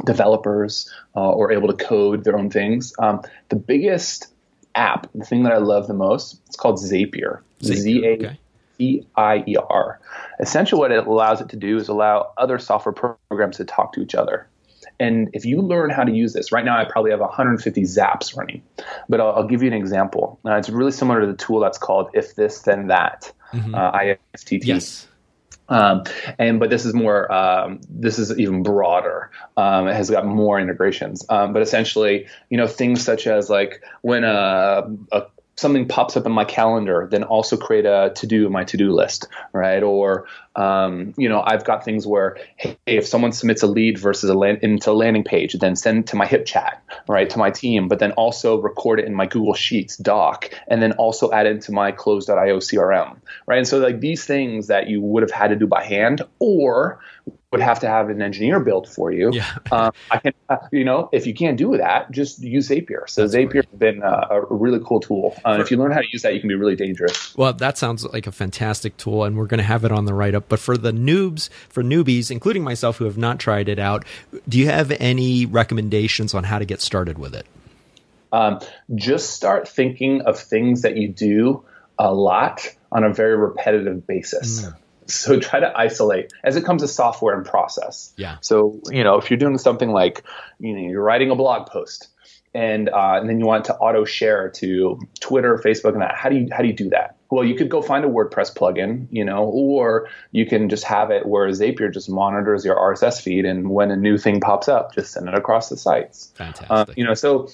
developers 0.06 0.90
uh, 1.18 1.32
or 1.32 1.52
able 1.52 1.68
to 1.68 1.86
code 1.86 2.24
their 2.24 2.38
own 2.38 2.50
things. 2.50 2.94
Um, 2.98 3.24
the 3.50 3.58
biggest 3.58 4.28
app, 4.74 5.12
the 5.14 5.26
thing 5.26 5.44
that 5.44 5.52
I 5.52 5.58
love 5.58 5.88
the 5.88 5.94
most, 5.94 6.40
it's 6.48 6.56
called 6.56 6.80
Zapier. 6.80 7.40
Z 7.62 8.06
A 8.06 8.38
P 8.78 9.08
I 9.16 9.44
E 9.48 9.56
R. 9.58 10.00
Essentially, 10.40 10.80
what 10.80 10.92
it 10.92 11.06
allows 11.06 11.42
it 11.42 11.50
to 11.50 11.58
do 11.58 11.78
is 11.78 11.90
allow 11.90 12.32
other 12.38 12.60
software 12.60 12.94
programs 13.30 13.58
to 13.58 13.66
talk 13.66 13.94
to 13.94 14.02
each 14.02 14.16
other. 14.16 14.48
And 15.00 15.30
if 15.34 15.46
you 15.46 15.62
learn 15.62 15.90
how 15.90 16.04
to 16.04 16.12
use 16.12 16.34
this, 16.34 16.52
right 16.52 16.64
now 16.64 16.78
I 16.78 16.86
probably 16.86 17.12
have 17.12 17.20
150 17.20 17.82
zaps 17.84 18.38
running, 18.38 18.62
but 19.10 19.20
I'll, 19.20 19.32
I'll 19.32 19.48
give 19.48 19.64
you 19.64 19.68
an 19.68 19.74
example. 19.74 20.40
Uh, 20.46 20.56
it's 20.56 20.70
really 20.70 20.92
similar 20.92 21.22
to 21.22 21.28
the 21.28 21.36
tool 21.36 21.60
that's 21.60 21.78
called 21.78 22.12
If 22.14 22.36
This 22.36 22.60
Then 22.60 22.88
That, 22.88 23.32
mm-hmm. 23.52 23.74
uh, 23.74 23.92
IFTT. 23.92 24.66
Yes. 24.66 25.08
Um, 25.70 26.04
and 26.38 26.60
but 26.60 26.70
this 26.70 26.86
is 26.86 26.94
more 26.94 27.32
um, 27.32 27.80
this 27.90 28.20
is 28.20 28.38
even 28.38 28.64
broader. 28.64 29.32
Um, 29.56 29.88
it 29.88 29.96
has 29.96 30.10
got 30.10 30.26
more 30.26 30.60
integrations. 30.60 31.26
Um, 31.30 31.54
but 31.54 31.62
essentially, 31.62 32.28
you 32.50 32.58
know, 32.58 32.68
things 32.68 33.04
such 33.04 33.28
as 33.28 33.50
like 33.50 33.82
when 34.02 34.24
a, 34.24 34.84
a 35.12 35.24
something 35.56 35.88
pops 35.88 36.18
up 36.18 36.26
in 36.26 36.32
my 36.32 36.46
calendar, 36.46 37.08
then 37.10 37.24
also 37.24 37.58
create 37.58 37.86
a 37.86 38.12
to 38.16 38.28
do 38.28 38.46
in 38.46 38.52
my 38.52 38.64
to 38.66 38.78
do 38.78 38.92
list, 38.92 39.28
right? 39.52 39.84
Or 39.84 40.26
um, 40.56 41.14
you 41.18 41.28
know, 41.28 41.42
I've 41.46 41.66
got 41.66 41.84
things 41.84 42.06
where 42.06 42.38
hey, 42.58 42.78
if 42.86 43.08
someone 43.08 43.32
submits 43.32 43.64
a 43.64 43.68
lead 43.68 43.98
versus 43.98 44.30
a 44.30 44.34
land, 44.34 44.60
into 44.62 44.92
a 44.92 44.94
landing 44.94 45.24
page, 45.24 45.54
then 45.54 45.76
send 45.76 46.08
to 46.08 46.16
my 46.16 46.26
HipChat, 46.26 46.78
right, 47.08 47.30
to 47.30 47.40
my 47.40 47.50
team, 47.50 47.88
but 47.88 48.00
then 48.00 48.12
also 48.14 48.60
record 48.62 49.00
it 49.00 49.06
in 49.06 49.14
my 49.14 49.26
Google 49.26 49.54
Sheets 49.54 49.98
doc, 49.98 50.50
and 50.68 50.82
then 50.82 50.92
also 50.94 51.32
add 51.32 51.48
it 51.48 51.52
into 51.54 51.72
my 51.72 51.92
Close.io 51.92 52.58
CRM, 52.60 53.18
right? 53.48 53.58
And 53.58 53.68
so 53.68 53.80
like 53.80 54.00
these 54.00 54.26
things 54.26 54.68
that 54.68 54.88
you 54.88 55.02
would 55.02 55.24
have 55.24 55.32
had 55.32 55.48
to 55.48 55.56
do 55.56 55.68
by 55.68 55.84
hand, 55.84 56.22
or 56.40 57.00
would 57.54 57.62
have 57.62 57.80
to 57.80 57.88
have 57.88 58.10
an 58.10 58.22
engineer 58.22 58.60
build 58.60 58.90
for 58.90 59.12
you. 59.12 59.30
Yeah. 59.32 59.48
um, 59.72 59.92
I 60.10 60.18
can, 60.18 60.34
uh, 60.50 60.58
you 60.72 60.84
know, 60.84 61.08
if 61.14 61.28
you 61.28 61.34
can't 61.36 61.56
do 61.56 61.78
that, 61.78 62.12
just 62.12 62.42
use 62.42 62.68
Zapier. 62.68 63.08
So 63.08 63.28
That's 63.28 63.36
Zapier 63.36 63.64
has 63.64 63.80
been 63.80 64.02
uh, 64.02 64.28
a 64.32 64.42
really 64.50 64.80
cool 64.84 65.00
tool. 65.00 65.36
Uh, 65.46 65.60
if 65.62 65.70
you 65.70 65.78
learn 65.78 65.92
how 65.92 66.02
to 66.02 66.08
use 66.12 66.24
that, 66.24 66.34
you 66.34 66.40
can 66.40 66.50
be 66.50 66.56
really 66.56 66.76
dangerous. 66.76 67.38
Well, 67.38 67.54
that 67.54 67.78
sounds 67.78 68.04
like 68.06 68.26
a 68.26 68.32
fantastic 68.32 68.98
tool, 68.98 69.24
and 69.24 69.38
we're 69.38 69.46
going 69.46 69.60
to 69.60 69.64
have 69.64 69.86
it 69.86 69.92
on 69.92 70.06
the 70.06 70.16
write 70.16 70.34
up. 70.34 70.43
But 70.50 70.60
for 70.60 70.78
the 70.78 70.92
noobs, 70.92 71.50
for 71.70 71.84
newbies, 71.84 72.32
including 72.32 72.64
myself 72.64 72.98
who 72.98 73.06
have 73.06 73.18
not 73.18 73.40
tried 73.40 73.70
it 73.70 73.80
out, 73.80 74.06
do 74.48 74.60
you 74.60 74.68
have 74.68 74.92
any 75.00 75.46
recommendations 75.46 76.34
on 76.34 76.44
how 76.44 76.60
to 76.60 76.66
get 76.66 76.82
started 76.82 77.18
with 77.18 77.36
it? 77.36 77.46
Um, 78.32 78.60
just 78.96 79.32
start 79.32 79.68
thinking 79.68 80.22
of 80.22 80.40
things 80.40 80.82
that 80.82 80.98
you 80.98 81.08
do 81.08 81.64
a 82.00 82.14
lot 82.14 82.68
on 82.92 83.04
a 83.04 83.14
very 83.14 83.38
repetitive 83.38 84.08
basis. 84.08 84.66
Mm. 84.66 84.76
So 85.06 85.40
try 85.40 85.60
to 85.60 85.72
isolate 85.78 86.32
as 86.44 86.56
it 86.56 86.64
comes 86.64 86.82
to 86.82 86.88
software 86.88 87.36
and 87.36 87.46
process. 87.46 88.14
Yeah. 88.16 88.38
So 88.42 88.80
you 88.90 89.04
know 89.04 89.18
if 89.18 89.30
you're 89.30 89.38
doing 89.38 89.58
something 89.58 89.92
like 89.92 90.24
you 90.60 90.74
know 90.74 90.82
you're 90.82 91.04
writing 91.04 91.30
a 91.30 91.36
blog 91.36 91.68
post 91.68 92.08
and 92.54 92.90
uh, 92.90 93.18
and 93.20 93.28
then 93.28 93.40
you 93.40 93.46
want 93.46 93.66
to 93.66 93.76
auto 93.76 94.06
share 94.06 94.50
to 94.50 95.00
Twitter, 95.20 95.60
Facebook, 95.64 95.94
and 95.94 96.02
that. 96.02 96.16
How 96.16 96.30
do 96.30 96.38
you 96.38 96.48
how 96.52 96.62
do 96.62 96.68
you 96.68 96.74
do 96.74 96.90
that? 96.90 97.18
Well, 97.34 97.44
you 97.44 97.56
could 97.56 97.68
go 97.68 97.82
find 97.82 98.06
a 98.06 98.08
WordPress 98.08 98.56
plugin, 98.56 99.08
you 99.10 99.26
know, 99.26 99.46
or 99.46 100.08
you 100.32 100.46
can 100.46 100.70
just 100.70 100.84
have 100.84 101.10
it 101.10 101.26
where 101.26 101.48
Zapier 101.50 101.92
just 101.92 102.08
monitors 102.08 102.64
your 102.64 102.76
RSS 102.76 103.20
feed, 103.20 103.44
and 103.44 103.72
when 103.72 103.90
a 103.90 103.96
new 103.96 104.20
thing 104.20 104.40
pops 104.40 104.68
up, 104.68 104.94
just 104.94 105.14
send 105.14 105.28
it 105.28 105.34
across 105.34 105.68
the 105.68 105.76
sites. 105.76 106.32
Fantastic. 106.36 106.70
Uh, 106.70 106.86
you 106.96 107.04
know, 107.04 107.16
so 107.16 107.50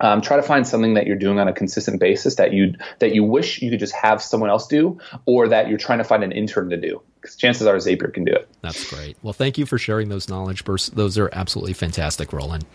um, 0.00 0.20
try 0.20 0.36
to 0.36 0.42
find 0.42 0.66
something 0.66 0.92
that 0.94 1.06
you're 1.06 1.16
doing 1.16 1.38
on 1.38 1.48
a 1.48 1.54
consistent 1.54 1.98
basis 1.98 2.34
that 2.34 2.52
you 2.52 2.74
that 2.98 3.14
you 3.14 3.24
wish 3.24 3.62
you 3.62 3.70
could 3.70 3.80
just 3.80 3.94
have 3.94 4.20
someone 4.20 4.50
else 4.50 4.66
do, 4.66 4.98
or 5.24 5.48
that 5.48 5.70
you're 5.70 5.78
trying 5.78 5.98
to 5.98 6.04
find 6.04 6.22
an 6.22 6.32
intern 6.32 6.68
to 6.68 6.76
do. 6.76 7.00
Because 7.18 7.36
chances 7.36 7.66
are 7.66 7.74
Zapier 7.76 8.12
can 8.12 8.26
do 8.26 8.32
it. 8.32 8.46
That's 8.60 8.86
great. 8.90 9.16
Well, 9.22 9.32
thank 9.32 9.56
you 9.56 9.64
for 9.64 9.78
sharing 9.78 10.10
those 10.10 10.28
knowledge 10.28 10.62
bursts. 10.66 10.90
Those 10.90 11.16
are 11.16 11.30
absolutely 11.32 11.72
fantastic, 11.72 12.34
Roland. 12.34 12.66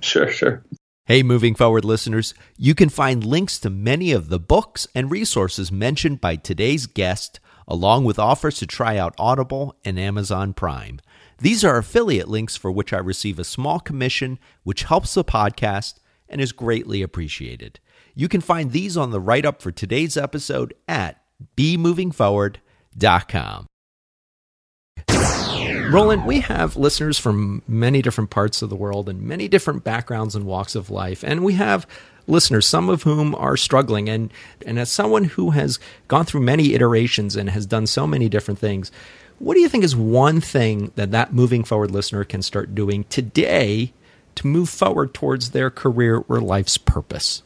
Sure, 0.00 0.30
sure. 0.30 0.62
Hey, 1.08 1.22
moving 1.22 1.54
forward 1.54 1.86
listeners, 1.86 2.34
you 2.58 2.74
can 2.74 2.90
find 2.90 3.24
links 3.24 3.58
to 3.60 3.70
many 3.70 4.12
of 4.12 4.28
the 4.28 4.38
books 4.38 4.86
and 4.94 5.10
resources 5.10 5.72
mentioned 5.72 6.20
by 6.20 6.36
today's 6.36 6.86
guest, 6.86 7.40
along 7.66 8.04
with 8.04 8.18
offers 8.18 8.58
to 8.58 8.66
try 8.66 8.98
out 8.98 9.14
Audible 9.16 9.74
and 9.86 9.98
Amazon 9.98 10.52
Prime. 10.52 11.00
These 11.38 11.64
are 11.64 11.78
affiliate 11.78 12.28
links 12.28 12.56
for 12.56 12.70
which 12.70 12.92
I 12.92 12.98
receive 12.98 13.38
a 13.38 13.44
small 13.44 13.80
commission, 13.80 14.38
which 14.64 14.82
helps 14.82 15.14
the 15.14 15.24
podcast 15.24 15.94
and 16.28 16.42
is 16.42 16.52
greatly 16.52 17.00
appreciated. 17.00 17.80
You 18.14 18.28
can 18.28 18.42
find 18.42 18.70
these 18.70 18.98
on 18.98 19.10
the 19.10 19.18
write 19.18 19.46
up 19.46 19.62
for 19.62 19.72
today's 19.72 20.18
episode 20.18 20.74
at 20.86 21.22
bemovingforward.com. 21.56 23.66
Roland, 25.92 26.26
we 26.26 26.40
have 26.40 26.76
listeners 26.76 27.18
from 27.18 27.62
many 27.66 28.02
different 28.02 28.30
parts 28.30 28.62
of 28.62 28.70
the 28.70 28.76
world 28.76 29.08
and 29.08 29.22
many 29.22 29.48
different 29.48 29.84
backgrounds 29.84 30.34
and 30.34 30.44
walks 30.44 30.74
of 30.74 30.90
life. 30.90 31.24
And 31.24 31.42
we 31.42 31.54
have 31.54 31.86
listeners, 32.26 32.66
some 32.66 32.88
of 32.88 33.02
whom 33.02 33.34
are 33.34 33.56
struggling. 33.56 34.08
And, 34.08 34.32
and 34.66 34.78
as 34.78 34.90
someone 34.90 35.24
who 35.24 35.50
has 35.50 35.78
gone 36.06 36.24
through 36.24 36.42
many 36.42 36.74
iterations 36.74 37.36
and 37.36 37.50
has 37.50 37.66
done 37.66 37.86
so 37.86 38.06
many 38.06 38.28
different 38.28 38.60
things, 38.60 38.92
what 39.38 39.54
do 39.54 39.60
you 39.60 39.68
think 39.68 39.84
is 39.84 39.96
one 39.96 40.40
thing 40.40 40.92
that 40.96 41.10
that 41.12 41.32
moving 41.32 41.64
forward 41.64 41.90
listener 41.90 42.24
can 42.24 42.42
start 42.42 42.74
doing 42.74 43.04
today 43.04 43.92
to 44.34 44.46
move 44.46 44.68
forward 44.68 45.14
towards 45.14 45.50
their 45.50 45.70
career 45.70 46.24
or 46.28 46.40
life's 46.40 46.76
purpose? 46.76 47.42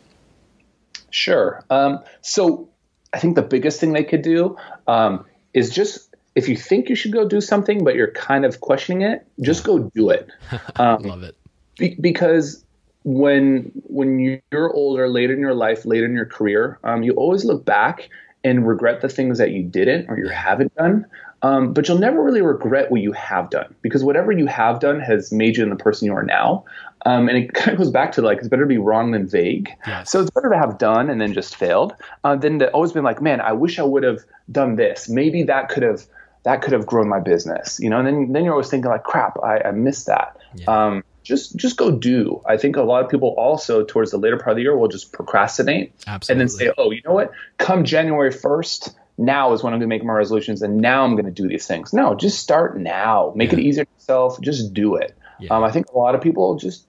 Sure. 1.11 1.63
Um, 1.71 2.01
so 2.23 2.69
I 3.13 3.19
think 3.19 3.37
the 3.37 3.43
biggest 3.43 3.79
thing 3.79 3.93
they 3.93 4.05
could 4.05 4.23
do 4.23 4.57
um, 4.87 5.27
is 5.53 5.71
just 5.71 6.12
if 6.35 6.49
you 6.49 6.57
think 6.57 6.89
you 6.89 6.95
should 6.95 7.13
go 7.13 7.29
do 7.29 7.41
something, 7.41 7.85
but 7.85 7.95
you're 7.95 8.11
kind 8.13 8.45
of 8.45 8.61
questioning 8.61 9.03
it, 9.03 9.27
just 9.41 9.65
go 9.65 9.91
do 9.95 10.11
it. 10.11 10.29
Um, 10.77 11.03
Love 11.03 11.23
it. 11.23 11.37
Be- 11.79 11.97
because 12.01 12.65
when 13.05 13.71
when 13.85 14.41
you're 14.51 14.73
older, 14.73 15.09
later 15.09 15.35
in 15.35 15.41
your 15.41 15.55
life, 15.55 15.85
later 15.85 16.07
in 16.07 16.15
your 16.15 16.27
career, 16.27 16.79
um, 16.85 17.03
you 17.03 17.13
always 17.13 17.45
look 17.45 17.65
back 17.65 18.09
and 18.45 18.67
regret 18.67 19.01
the 19.01 19.09
things 19.09 19.39
that 19.39 19.51
you 19.51 19.63
didn't 19.63 20.09
or 20.09 20.19
you 20.19 20.29
haven't 20.29 20.75
done. 20.75 21.07
Um, 21.43 21.73
but 21.73 21.89
you'll 21.89 21.99
never 21.99 22.23
really 22.23 22.41
regret 22.41 22.91
what 22.91 23.01
you 23.01 23.11
have 23.13 23.51
done 23.51 23.75
because 23.83 24.05
whatever 24.05 24.31
you 24.31 24.47
have 24.47 24.79
done 24.79 25.01
has 25.01 25.33
made 25.33 25.57
you 25.57 25.65
in 25.65 25.71
the 25.71 25.77
person 25.77 26.07
you 26.07 26.15
are 26.15 26.23
now. 26.23 26.65
Um, 27.05 27.29
and 27.29 27.37
it 27.37 27.53
kind 27.55 27.73
of 27.73 27.79
goes 27.79 27.91
back 27.91 28.13
to 28.13 28.23
like 28.23 28.39
it's 28.39 28.49
better 28.49 28.63
to 28.63 28.69
be 28.69 28.79
wrong 28.79 29.11
than 29.11 29.27
vague. 29.27 29.71
Yes. 29.87 30.11
So 30.11 30.21
it's 30.21 30.31
better 30.31 30.51
to 30.51 30.57
have 30.57 30.79
done 30.79 31.11
and 31.11 31.21
then 31.21 31.33
just 31.33 31.57
failed 31.57 31.95
uh, 32.23 32.37
than 32.37 32.61
to 32.61 32.71
always 32.71 32.93
been 32.93 33.05
like, 33.05 33.21
man, 33.21 33.41
I 33.41 33.53
wish 33.53 33.79
I 33.81 33.83
would 33.83 34.05
have 34.05 34.21
done 34.53 34.77
this. 34.77 35.09
Maybe 35.09 35.43
that 35.45 35.69
could 35.69 35.83
have 35.83 36.07
that 36.45 36.63
could 36.63 36.73
have 36.73 36.87
grown 36.87 37.09
my 37.09 37.21
business, 37.21 37.79
you 37.81 37.91
know. 37.91 37.99
And 37.99 38.07
then 38.07 38.33
then 38.33 38.45
you're 38.45 38.53
always 38.53 38.69
thinking 38.69 38.91
like, 38.91 39.05
crap, 39.05 39.39
I, 39.43 39.61
I 39.69 39.71
missed 39.71 40.07
that. 40.07 40.37
Yeah. 40.55 40.65
Um, 40.67 41.05
just 41.23 41.57
just 41.57 41.77
go 41.77 41.91
do. 41.91 42.43
I 42.47 42.57
think 42.57 42.77
a 42.77 42.83
lot 42.83 43.05
of 43.05 43.11
people 43.11 43.35
also 43.39 43.85
towards 43.85 44.11
the 44.11 44.19
later 44.19 44.37
part 44.37 44.51
of 44.51 44.57
the 44.57 44.63
year 44.63 44.77
will 44.77 44.89
just 44.89 45.13
procrastinate 45.13 45.93
Absolutely. 46.07 46.33
and 46.33 46.41
then 46.41 46.49
say, 46.49 46.73
oh, 46.77 46.91
you 46.91 47.01
know 47.05 47.13
what? 47.13 47.31
Come 47.59 47.85
January 47.85 48.33
first, 48.33 48.97
now 49.19 49.53
is 49.53 49.63
when 49.63 49.73
I'm 49.73 49.79
going 49.79 49.89
to 49.89 49.95
make 49.95 50.05
my 50.05 50.13
resolutions, 50.13 50.63
and 50.63 50.79
now 50.79 51.05
I'm 51.05 51.13
going 51.13 51.27
to 51.27 51.31
do 51.31 51.49
these 51.49 51.67
things. 51.67 51.93
No, 51.93 52.15
just 52.15 52.41
start 52.41 52.79
now. 52.79 53.33
Make 53.37 53.53
yeah. 53.53 53.59
it 53.59 53.63
easier 53.63 53.85
for 53.85 53.91
yourself. 53.95 54.41
Just 54.41 54.75
do 54.75 54.97
it. 54.97 55.17
Yeah. 55.39 55.55
Um, 55.57 55.65
I 55.65 55.71
think 55.71 55.89
a 55.91 55.99
lot 55.99 56.15
of 56.15 56.21
people 56.21 56.57
just 56.57 56.87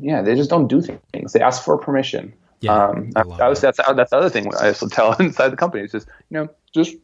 yeah 0.00 0.22
they 0.22 0.34
just 0.34 0.50
don't 0.50 0.68
do 0.68 0.80
things. 0.80 1.32
They 1.32 1.40
ask 1.40 1.64
for 1.64 1.78
permission. 1.78 2.34
Yeah, 2.60 2.88
um, 2.88 3.10
I, 3.16 3.20
I 3.20 3.48
was, 3.48 3.60
that's 3.60 3.78
that's 3.78 4.10
the 4.10 4.16
other 4.16 4.28
thing 4.28 4.52
I 4.60 4.68
also 4.68 4.88
tell 4.88 5.12
inside 5.20 5.48
the 5.48 5.56
company. 5.56 5.84
It's 5.84 5.92
just 5.92 6.08
you 6.28 6.38
know 6.38 6.48
just 6.74 6.94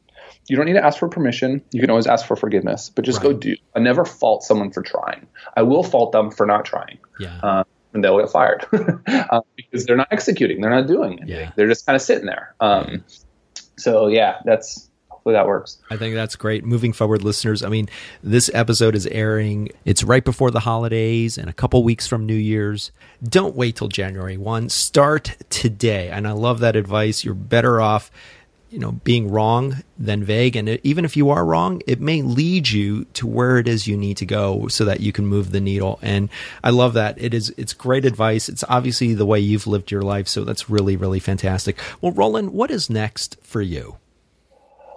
you 0.49 0.57
don't 0.57 0.67
need 0.67 0.75
to 0.75 0.85
ask 0.85 0.99
for 0.99 1.09
permission. 1.09 1.62
You 1.73 1.81
can 1.81 1.91
always 1.91 2.07
ask 2.07 2.27
for 2.27 2.37
forgiveness, 2.37 2.91
but 2.95 3.05
just 3.05 3.19
right. 3.19 3.33
go 3.33 3.33
do. 3.33 3.57
I 3.75 3.81
never 3.81 4.05
fault 4.05 4.43
someone 4.43 4.71
for 4.71 4.83
trying. 4.83 5.27
I 5.57 5.62
will 5.62 5.83
fault 5.83 6.12
them 6.12 6.31
for 6.31 6.47
not 6.47 6.65
trying. 6.65 6.99
Yeah. 7.19 7.39
Uh, 7.43 7.65
and 7.93 8.05
they'll 8.05 8.19
get 8.19 8.31
fired 8.31 8.67
uh, 9.07 9.41
because 9.57 9.87
they're 9.87 9.97
not 9.97 10.09
executing. 10.11 10.61
They're 10.61 10.71
not 10.71 10.87
doing 10.87 11.19
anything. 11.19 11.29
Yeah. 11.29 11.53
They're 11.57 11.69
just 11.69 11.87
kind 11.87 11.97
of 11.97 12.03
sitting 12.03 12.27
there. 12.27 12.55
Um, 12.61 13.05
so 13.77 14.07
yeah, 14.09 14.41
that's 14.45 14.91
hopefully 15.09 15.35
that 15.35 15.47
works. 15.47 15.79
I 15.91 15.97
think 15.97 16.15
that's 16.15 16.37
great. 16.37 16.65
Moving 16.65 16.93
forward, 16.93 17.23
listeners. 17.23 17.62
I 17.65 17.69
mean, 17.69 17.89
this 18.23 18.51
episode 18.55 18.95
is 18.95 19.07
airing. 19.09 19.71
It's 19.85 20.05
right 20.05 20.25
before 20.25 20.51
the 20.51 20.61
holidays 20.61 21.37
and 21.37 21.51
a 21.51 21.53
couple 21.53 21.83
weeks 21.83 22.07
from 22.07 22.27
New 22.27 22.35
Year's. 22.37 22.93
Don't 23.23 23.57
wait 23.57 23.77
till 23.77 23.89
January 23.89 24.37
one. 24.37 24.69
Start 24.69 25.37
today. 25.51 26.11
And 26.11 26.29
I 26.29 26.33
love 26.33 26.61
that 26.61 26.77
advice. 26.77 27.25
You're 27.25 27.35
better 27.35 27.81
off 27.81 28.11
you 28.77 28.83
know 28.83 28.93
being 28.93 29.31
wrong 29.31 29.83
than 29.99 30.23
vague. 30.23 30.55
And 30.55 30.69
even 30.85 31.07
if 31.07 31.17
you 31.17 31.31
are 31.31 31.47
wrong 31.47 31.81
it 31.87 31.99
may 31.99 32.21
lead 32.21 32.69
you 32.69 33.07
to 33.15 33.27
where 33.27 33.57
it 33.57 33.67
is 33.67 33.87
you 33.87 33.97
need 33.97 34.19
to 34.19 34.27
go 34.27 34.69
so 34.69 34.85
that 34.85 35.01
you 35.01 35.12
can 35.12 35.27
move 35.27 35.51
the 35.51 35.62
needle. 35.62 35.99
And 36.03 36.29
i 36.62 36.69
love 36.69 36.93
that. 36.93 37.15
It 37.19 37.33
is 37.33 37.55
it's 37.57 37.73
great 37.73 38.05
advice. 38.05 38.51
It's 38.51 38.65
obviously 38.69 39.15
the 39.15 39.25
way 39.25 39.41
you've 39.41 39.67
lived 39.67 39.91
your 39.91 40.03
life. 40.03 40.29
So 40.29 40.45
that's 40.45 40.69
really 40.69 40.95
really 40.95 41.21
fantastic. 41.21 41.79
Well 42.03 42.12
roland 42.12 42.51
what 42.53 42.71
is 42.71 42.91
next 42.91 43.39
for 43.43 43.62
you? 43.62 43.97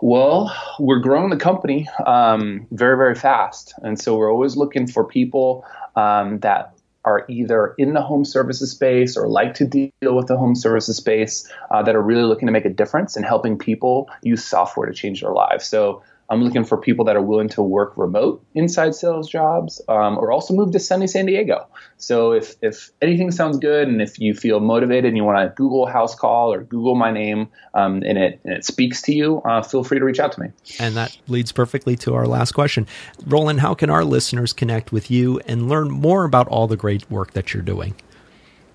Well, 0.01 0.53
we're 0.77 0.99
growing 0.99 1.29
the 1.29 1.37
company 1.37 1.87
um, 2.05 2.67
very, 2.71 2.95
very 2.97 3.15
fast. 3.15 3.73
And 3.83 3.99
so 3.99 4.17
we're 4.17 4.31
always 4.31 4.55
looking 4.55 4.87
for 4.87 5.03
people 5.03 5.65
um, 5.97 6.39
that 6.39 6.78
are 7.09 7.25
either 7.27 7.73
in 7.77 7.93
the 7.93 8.01
home 8.01 8.23
services 8.23 8.71
space 8.71 9.17
or 9.17 9.27
like 9.27 9.55
to 9.55 9.65
deal 9.65 10.15
with 10.15 10.27
the 10.27 10.37
home 10.37 10.55
services 10.55 10.97
space 10.97 11.51
uh, 11.71 11.81
that 11.81 11.95
are 11.95 12.01
really 12.01 12.23
looking 12.23 12.45
to 12.45 12.51
make 12.51 12.65
a 12.65 12.69
difference 12.69 13.17
in 13.17 13.23
helping 13.23 13.57
people 13.57 14.07
use 14.21 14.45
software 14.45 14.87
to 14.87 14.93
change 14.93 15.21
their 15.21 15.33
lives. 15.33 15.65
So 15.65 16.03
I'm 16.29 16.43
looking 16.43 16.63
for 16.63 16.77
people 16.77 17.05
that 17.05 17.15
are 17.15 17.21
willing 17.21 17.49
to 17.49 17.63
work 17.63 17.93
remote 17.97 18.45
inside 18.53 18.93
sales 18.93 19.27
jobs 19.27 19.81
um, 19.87 20.17
or 20.17 20.31
also 20.31 20.53
move 20.53 20.71
to 20.71 20.79
sunny 20.79 21.07
San 21.07 21.25
Diego. 21.25 21.67
So 21.97 22.33
if, 22.33 22.55
if 22.61 22.91
anything 23.01 23.31
sounds 23.31 23.57
good 23.57 23.87
and 23.87 23.99
if 23.99 24.19
you 24.19 24.35
feel 24.35 24.59
motivated 24.59 25.05
and 25.05 25.17
you 25.17 25.23
want 25.23 25.39
to 25.39 25.53
Google 25.55 25.87
Housecall 25.87 26.55
or 26.55 26.63
Google 26.63 26.93
my 26.93 27.11
name 27.11 27.49
um, 27.73 28.03
and, 28.05 28.17
it, 28.17 28.39
and 28.43 28.53
it 28.53 28.63
speaks 28.63 29.01
to 29.03 29.13
you, 29.13 29.41
uh, 29.41 29.63
feel 29.63 29.83
free 29.83 29.97
to 29.97 30.05
reach 30.05 30.19
out 30.19 30.31
to 30.33 30.41
me. 30.41 30.49
And 30.79 30.95
that 30.95 31.17
leads 31.27 31.51
perfectly 31.51 31.95
to 31.97 32.13
our 32.13 32.27
last 32.27 32.51
question. 32.51 32.85
Roland, 33.25 33.61
how 33.61 33.73
can 33.73 33.89
our 33.89 34.05
listeners 34.05 34.53
connect 34.53 34.91
with 34.91 35.09
you 35.09 35.39
and 35.47 35.67
learn 35.67 35.89
more 35.89 36.25
about 36.25 36.47
all 36.47 36.67
the 36.67 36.77
great 36.77 37.09
work 37.09 37.33
that 37.33 37.53
you're 37.53 37.63
doing? 37.63 37.95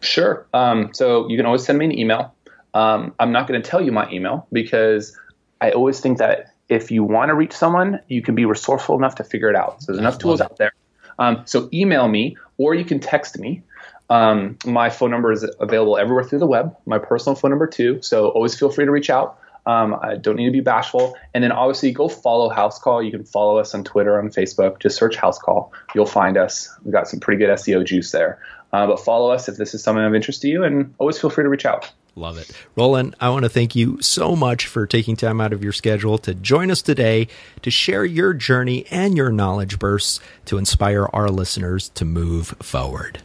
Sure. 0.00 0.44
Um, 0.52 0.90
so 0.92 1.28
you 1.28 1.36
can 1.36 1.46
always 1.46 1.64
send 1.64 1.78
me 1.78 1.84
an 1.84 1.98
email. 1.98 2.34
Um, 2.74 3.14
I'm 3.20 3.30
not 3.30 3.46
going 3.46 3.62
to 3.62 3.68
tell 3.68 3.80
you 3.80 3.92
my 3.92 4.10
email 4.10 4.48
because 4.52 5.16
I 5.60 5.70
always 5.70 6.00
think 6.00 6.18
that 6.18 6.53
if 6.74 6.90
you 6.90 7.04
want 7.04 7.28
to 7.28 7.34
reach 7.34 7.52
someone, 7.52 8.00
you 8.08 8.22
can 8.22 8.34
be 8.34 8.44
resourceful 8.44 8.96
enough 8.96 9.16
to 9.16 9.24
figure 9.24 9.48
it 9.48 9.56
out. 9.56 9.82
So 9.82 9.92
there's 9.92 10.00
enough 10.00 10.18
tools 10.18 10.40
out 10.40 10.56
there. 10.56 10.72
Um, 11.18 11.42
so 11.46 11.68
email 11.72 12.08
me 12.08 12.36
or 12.58 12.74
you 12.74 12.84
can 12.84 13.00
text 13.00 13.38
me. 13.38 13.62
Um, 14.10 14.58
my 14.66 14.90
phone 14.90 15.10
number 15.10 15.32
is 15.32 15.48
available 15.60 15.96
everywhere 15.96 16.24
through 16.24 16.40
the 16.40 16.46
web. 16.46 16.76
My 16.86 16.98
personal 16.98 17.36
phone 17.36 17.50
number 17.50 17.66
too. 17.66 18.02
So 18.02 18.28
always 18.28 18.58
feel 18.58 18.70
free 18.70 18.84
to 18.84 18.90
reach 18.90 19.10
out. 19.10 19.38
Um, 19.66 19.96
I 20.02 20.16
don't 20.16 20.36
need 20.36 20.46
to 20.46 20.52
be 20.52 20.60
bashful. 20.60 21.16
And 21.32 21.42
then 21.42 21.50
obviously 21.50 21.90
go 21.92 22.08
follow 22.08 22.50
Housecall. 22.50 23.04
You 23.04 23.10
can 23.10 23.24
follow 23.24 23.58
us 23.58 23.74
on 23.74 23.82
Twitter, 23.82 24.18
on 24.18 24.28
Facebook. 24.28 24.78
Just 24.80 24.96
search 24.96 25.16
Housecall. 25.16 25.70
You'll 25.94 26.04
find 26.04 26.36
us. 26.36 26.68
We've 26.84 26.92
got 26.92 27.08
some 27.08 27.20
pretty 27.20 27.38
good 27.38 27.50
SEO 27.50 27.86
juice 27.86 28.10
there. 28.10 28.40
Uh, 28.72 28.86
but 28.86 29.00
follow 29.00 29.30
us 29.30 29.48
if 29.48 29.56
this 29.56 29.72
is 29.72 29.82
something 29.82 30.04
of 30.04 30.14
interest 30.14 30.42
to 30.42 30.48
you, 30.48 30.64
and 30.64 30.92
always 30.98 31.16
feel 31.18 31.30
free 31.30 31.44
to 31.44 31.48
reach 31.48 31.64
out. 31.64 31.92
Love 32.16 32.38
it. 32.38 32.50
Roland, 32.76 33.16
I 33.20 33.28
want 33.30 33.44
to 33.44 33.48
thank 33.48 33.74
you 33.74 34.00
so 34.00 34.36
much 34.36 34.66
for 34.66 34.86
taking 34.86 35.16
time 35.16 35.40
out 35.40 35.52
of 35.52 35.64
your 35.64 35.72
schedule 35.72 36.16
to 36.18 36.34
join 36.34 36.70
us 36.70 36.80
today 36.80 37.26
to 37.62 37.70
share 37.70 38.04
your 38.04 38.32
journey 38.32 38.86
and 38.90 39.16
your 39.16 39.30
knowledge 39.30 39.78
bursts 39.80 40.20
to 40.44 40.56
inspire 40.56 41.06
our 41.12 41.28
listeners 41.28 41.88
to 41.90 42.04
move 42.04 42.48
forward. 42.62 43.20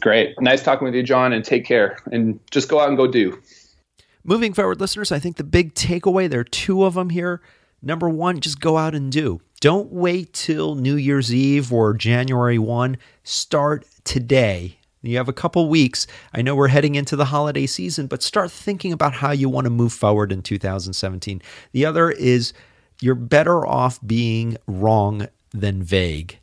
Great. 0.00 0.38
Nice 0.40 0.62
talking 0.62 0.84
with 0.84 0.94
you, 0.94 1.02
John, 1.02 1.32
and 1.32 1.42
take 1.42 1.64
care. 1.64 1.98
And 2.12 2.38
just 2.50 2.68
go 2.68 2.80
out 2.80 2.88
and 2.88 2.98
go 2.98 3.06
do. 3.06 3.40
Moving 4.24 4.52
forward, 4.52 4.78
listeners, 4.78 5.10
I 5.10 5.18
think 5.18 5.36
the 5.36 5.44
big 5.44 5.74
takeaway 5.74 6.28
there 6.28 6.40
are 6.40 6.44
two 6.44 6.84
of 6.84 6.94
them 6.94 7.10
here. 7.10 7.40
Number 7.80 8.08
one, 8.08 8.40
just 8.40 8.60
go 8.60 8.76
out 8.76 8.94
and 8.94 9.10
do. 9.10 9.40
Don't 9.60 9.90
wait 9.90 10.34
till 10.34 10.74
New 10.74 10.96
Year's 10.96 11.32
Eve 11.32 11.72
or 11.72 11.94
January 11.94 12.58
1. 12.58 12.98
Start 13.22 13.86
today 14.04 14.78
you 15.10 15.16
have 15.16 15.28
a 15.28 15.32
couple 15.32 15.68
weeks. 15.68 16.06
I 16.32 16.42
know 16.42 16.54
we're 16.54 16.68
heading 16.68 16.94
into 16.94 17.16
the 17.16 17.26
holiday 17.26 17.66
season, 17.66 18.06
but 18.06 18.22
start 18.22 18.50
thinking 18.50 18.92
about 18.92 19.14
how 19.14 19.32
you 19.32 19.48
want 19.48 19.64
to 19.66 19.70
move 19.70 19.92
forward 19.92 20.32
in 20.32 20.42
2017. 20.42 21.42
The 21.72 21.84
other 21.84 22.10
is 22.10 22.52
you're 23.00 23.14
better 23.14 23.66
off 23.66 23.98
being 24.06 24.56
wrong 24.66 25.28
than 25.52 25.82
vague. 25.82 26.38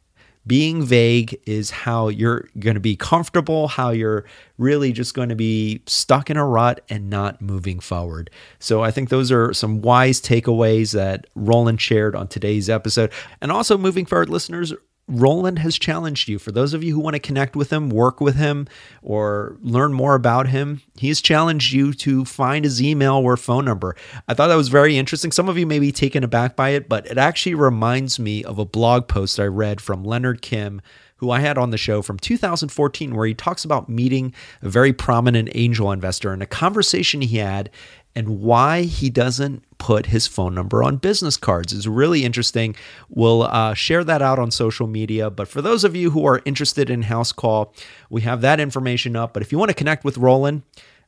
Being 0.46 0.84
vague 0.84 1.40
is 1.46 1.72
how 1.72 2.10
you're 2.10 2.50
going 2.60 2.74
to 2.74 2.82
be 2.82 2.98
comfortable, 2.98 3.70
how 3.70 3.92
you're 3.92 4.26
really 4.58 4.92
just 4.92 5.14
going 5.14 5.30
to 5.30 5.36
be 5.36 5.82
stuck 5.86 6.30
in 6.30 6.36
a 6.36 6.46
rut 6.46 6.84
and 6.90 7.10
not 7.10 7.42
moving 7.42 7.80
forward. 7.80 8.30
So, 8.60 8.84
I 8.84 8.92
think 8.92 9.08
those 9.08 9.32
are 9.32 9.54
some 9.54 9.82
wise 9.82 10.20
takeaways 10.20 10.92
that 10.92 11.28
Roland 11.34 11.80
shared 11.80 12.14
on 12.14 12.28
today's 12.28 12.70
episode. 12.70 13.14
And 13.40 13.54
also, 13.54 13.78
moving 13.78 14.06
forward, 14.06 14.30
listeners, 14.30 14.74
Roland 15.08 15.60
has 15.60 15.78
challenged 15.78 16.30
you. 16.30 16.40
For 16.40 16.52
those 16.52 16.74
of 16.74 16.84
you 16.84 16.94
who 16.94 17.00
want 17.00 17.16
to 17.16 17.20
connect 17.20 17.56
with 17.56 17.72
him, 17.72 17.90
work 17.90 18.22
with 18.22 18.36
him, 18.36 18.68
or 19.02 19.58
learn 19.62 19.94
more 19.94 20.16
about 20.16 20.48
him, 20.48 20.82
he's 20.96 21.22
challenged 21.22 21.74
you 21.74 21.94
to 21.94 22.24
find 22.24 22.64
his 22.64 22.82
email 22.82 23.16
or 23.16 23.36
phone 23.36 23.66
number. 23.66 23.96
I 24.28 24.34
thought 24.34 24.48
that 24.48 24.56
was 24.56 24.70
very 24.70 24.98
interesting. 24.98 25.32
Some 25.32 25.50
of 25.50 25.58
you 25.58 25.68
may 25.68 25.80
be 25.80 25.92
taken 25.92 26.24
aback 26.24 26.56
by 26.56 26.70
it, 26.70 26.88
but 26.88 27.06
it 27.08 27.18
actually 27.18 27.56
reminds 27.56 28.18
me 28.18 28.44
of 28.44 28.60
a 28.60 28.66
blog 28.66 29.08
post 29.08 29.40
I 29.40 29.46
read 29.46 29.82
from 29.82 30.06
Leonard 30.06 30.42
Kim, 30.42 30.82
who 31.18 31.32
I 31.32 31.40
had 31.40 31.58
on 31.58 31.72
the 31.72 31.78
show 31.78 32.02
from 32.02 32.18
2014, 32.18 33.16
where 33.16 33.28
he 33.28 33.34
talks 33.34 33.66
about 33.66 33.90
meeting 33.90 34.34
a 34.62 34.70
very 34.70 34.94
prominent 34.94 35.50
angel 35.54 35.92
investor 35.92 36.32
and 36.32 36.42
a 36.42 36.48
conversation 36.48 37.22
he 37.22 37.38
had 37.38 37.70
and 38.16 38.42
why 38.42 38.84
he 38.84 39.10
doesn't 39.10 39.64
put 39.84 40.06
his 40.06 40.28
phone 40.28 40.56
number 40.56 40.82
on 40.82 40.96
business 40.96 41.36
cards 41.36 41.74
is 41.74 41.90
really 41.90 42.24
interesting. 42.24 42.74
We'll 43.10 43.44
uh, 43.44 43.74
share 43.74 44.06
that 44.06 44.22
out 44.22 44.40
on 44.40 44.50
social 44.50 44.88
media. 44.88 45.30
But 45.30 45.50
for 45.50 45.62
those 45.62 45.84
of 45.84 45.94
you 45.94 46.12
who 46.12 46.26
are 46.26 46.42
interested 46.46 46.90
in 46.90 47.04
Housecall, 47.04 47.76
we 48.10 48.22
have 48.22 48.40
that 48.40 48.62
information 48.62 49.18
up. 49.18 49.34
But 49.34 49.44
if 49.44 49.52
you 49.52 49.58
want 49.58 49.72
to 49.72 49.76
connect 49.76 50.06
with 50.06 50.18
Roland, 50.18 50.62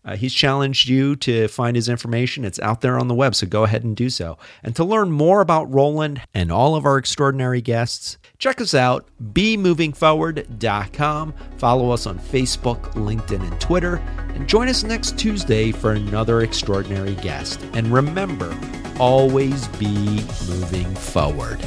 uh, 0.06 0.15
he's 0.15 0.34
challenged 0.34 0.88
you 0.88 1.18
to 1.18 1.48
find 1.48 1.76
his 1.76 1.89
information. 1.89 2.46
It's 2.46 2.60
out 2.60 2.82
there 2.82 3.00
on 3.00 3.08
the 3.08 3.15
web, 3.15 3.34
so 3.34 3.48
go 3.48 3.63
ahead 3.63 3.84
and 3.84 3.96
do 3.96 4.12
so. 4.12 4.38
And 4.63 4.76
to 4.76 4.84
learn 4.84 5.12
more 5.12 5.41
about 5.41 5.74
Roland 5.74 6.22
and 6.34 6.52
all 6.52 6.76
of 6.76 6.86
our 6.86 6.98
extraordinary 6.98 7.62
guests, 7.62 8.20
check 8.38 8.60
us 8.62 8.76
out, 8.76 9.08
bemovingforward.com. 9.34 11.34
Follow 11.58 11.89
us 11.89 12.06
on 12.06 12.20
Facebook, 12.20 12.82
LinkedIn, 12.94 13.41
and 13.41 13.60
Twitter. 13.60 13.96
And 14.36 14.48
join 14.48 14.68
us 14.68 14.84
next 14.84 15.18
Tuesday 15.18 15.72
for 15.72 15.94
another 15.94 16.41
extraordinary 16.41 17.15
guest. 17.15 17.65
And 17.74 17.88
remember, 17.88 18.56
always 19.00 19.68
be 19.70 20.24
moving 20.48 20.94
forward. 20.96 21.60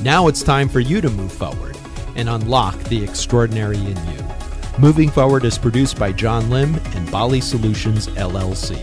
Now 0.00 0.26
it's 0.26 0.42
time 0.42 0.68
for 0.68 0.80
you 0.80 1.00
to 1.00 1.08
move 1.08 1.32
forward 1.32 1.78
and 2.16 2.28
unlock 2.28 2.76
the 2.84 3.02
extraordinary 3.02 3.78
in 3.78 3.86
you. 3.86 4.41
Moving 4.78 5.10
Forward 5.10 5.44
is 5.44 5.58
produced 5.58 5.98
by 5.98 6.12
John 6.12 6.48
Lim 6.48 6.74
and 6.94 7.10
Bali 7.10 7.42
Solutions 7.42 8.08
LLC. 8.08 8.78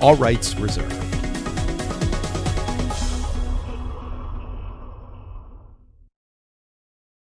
All 0.00 0.16
rights 0.16 0.56
reserved. 0.56 1.13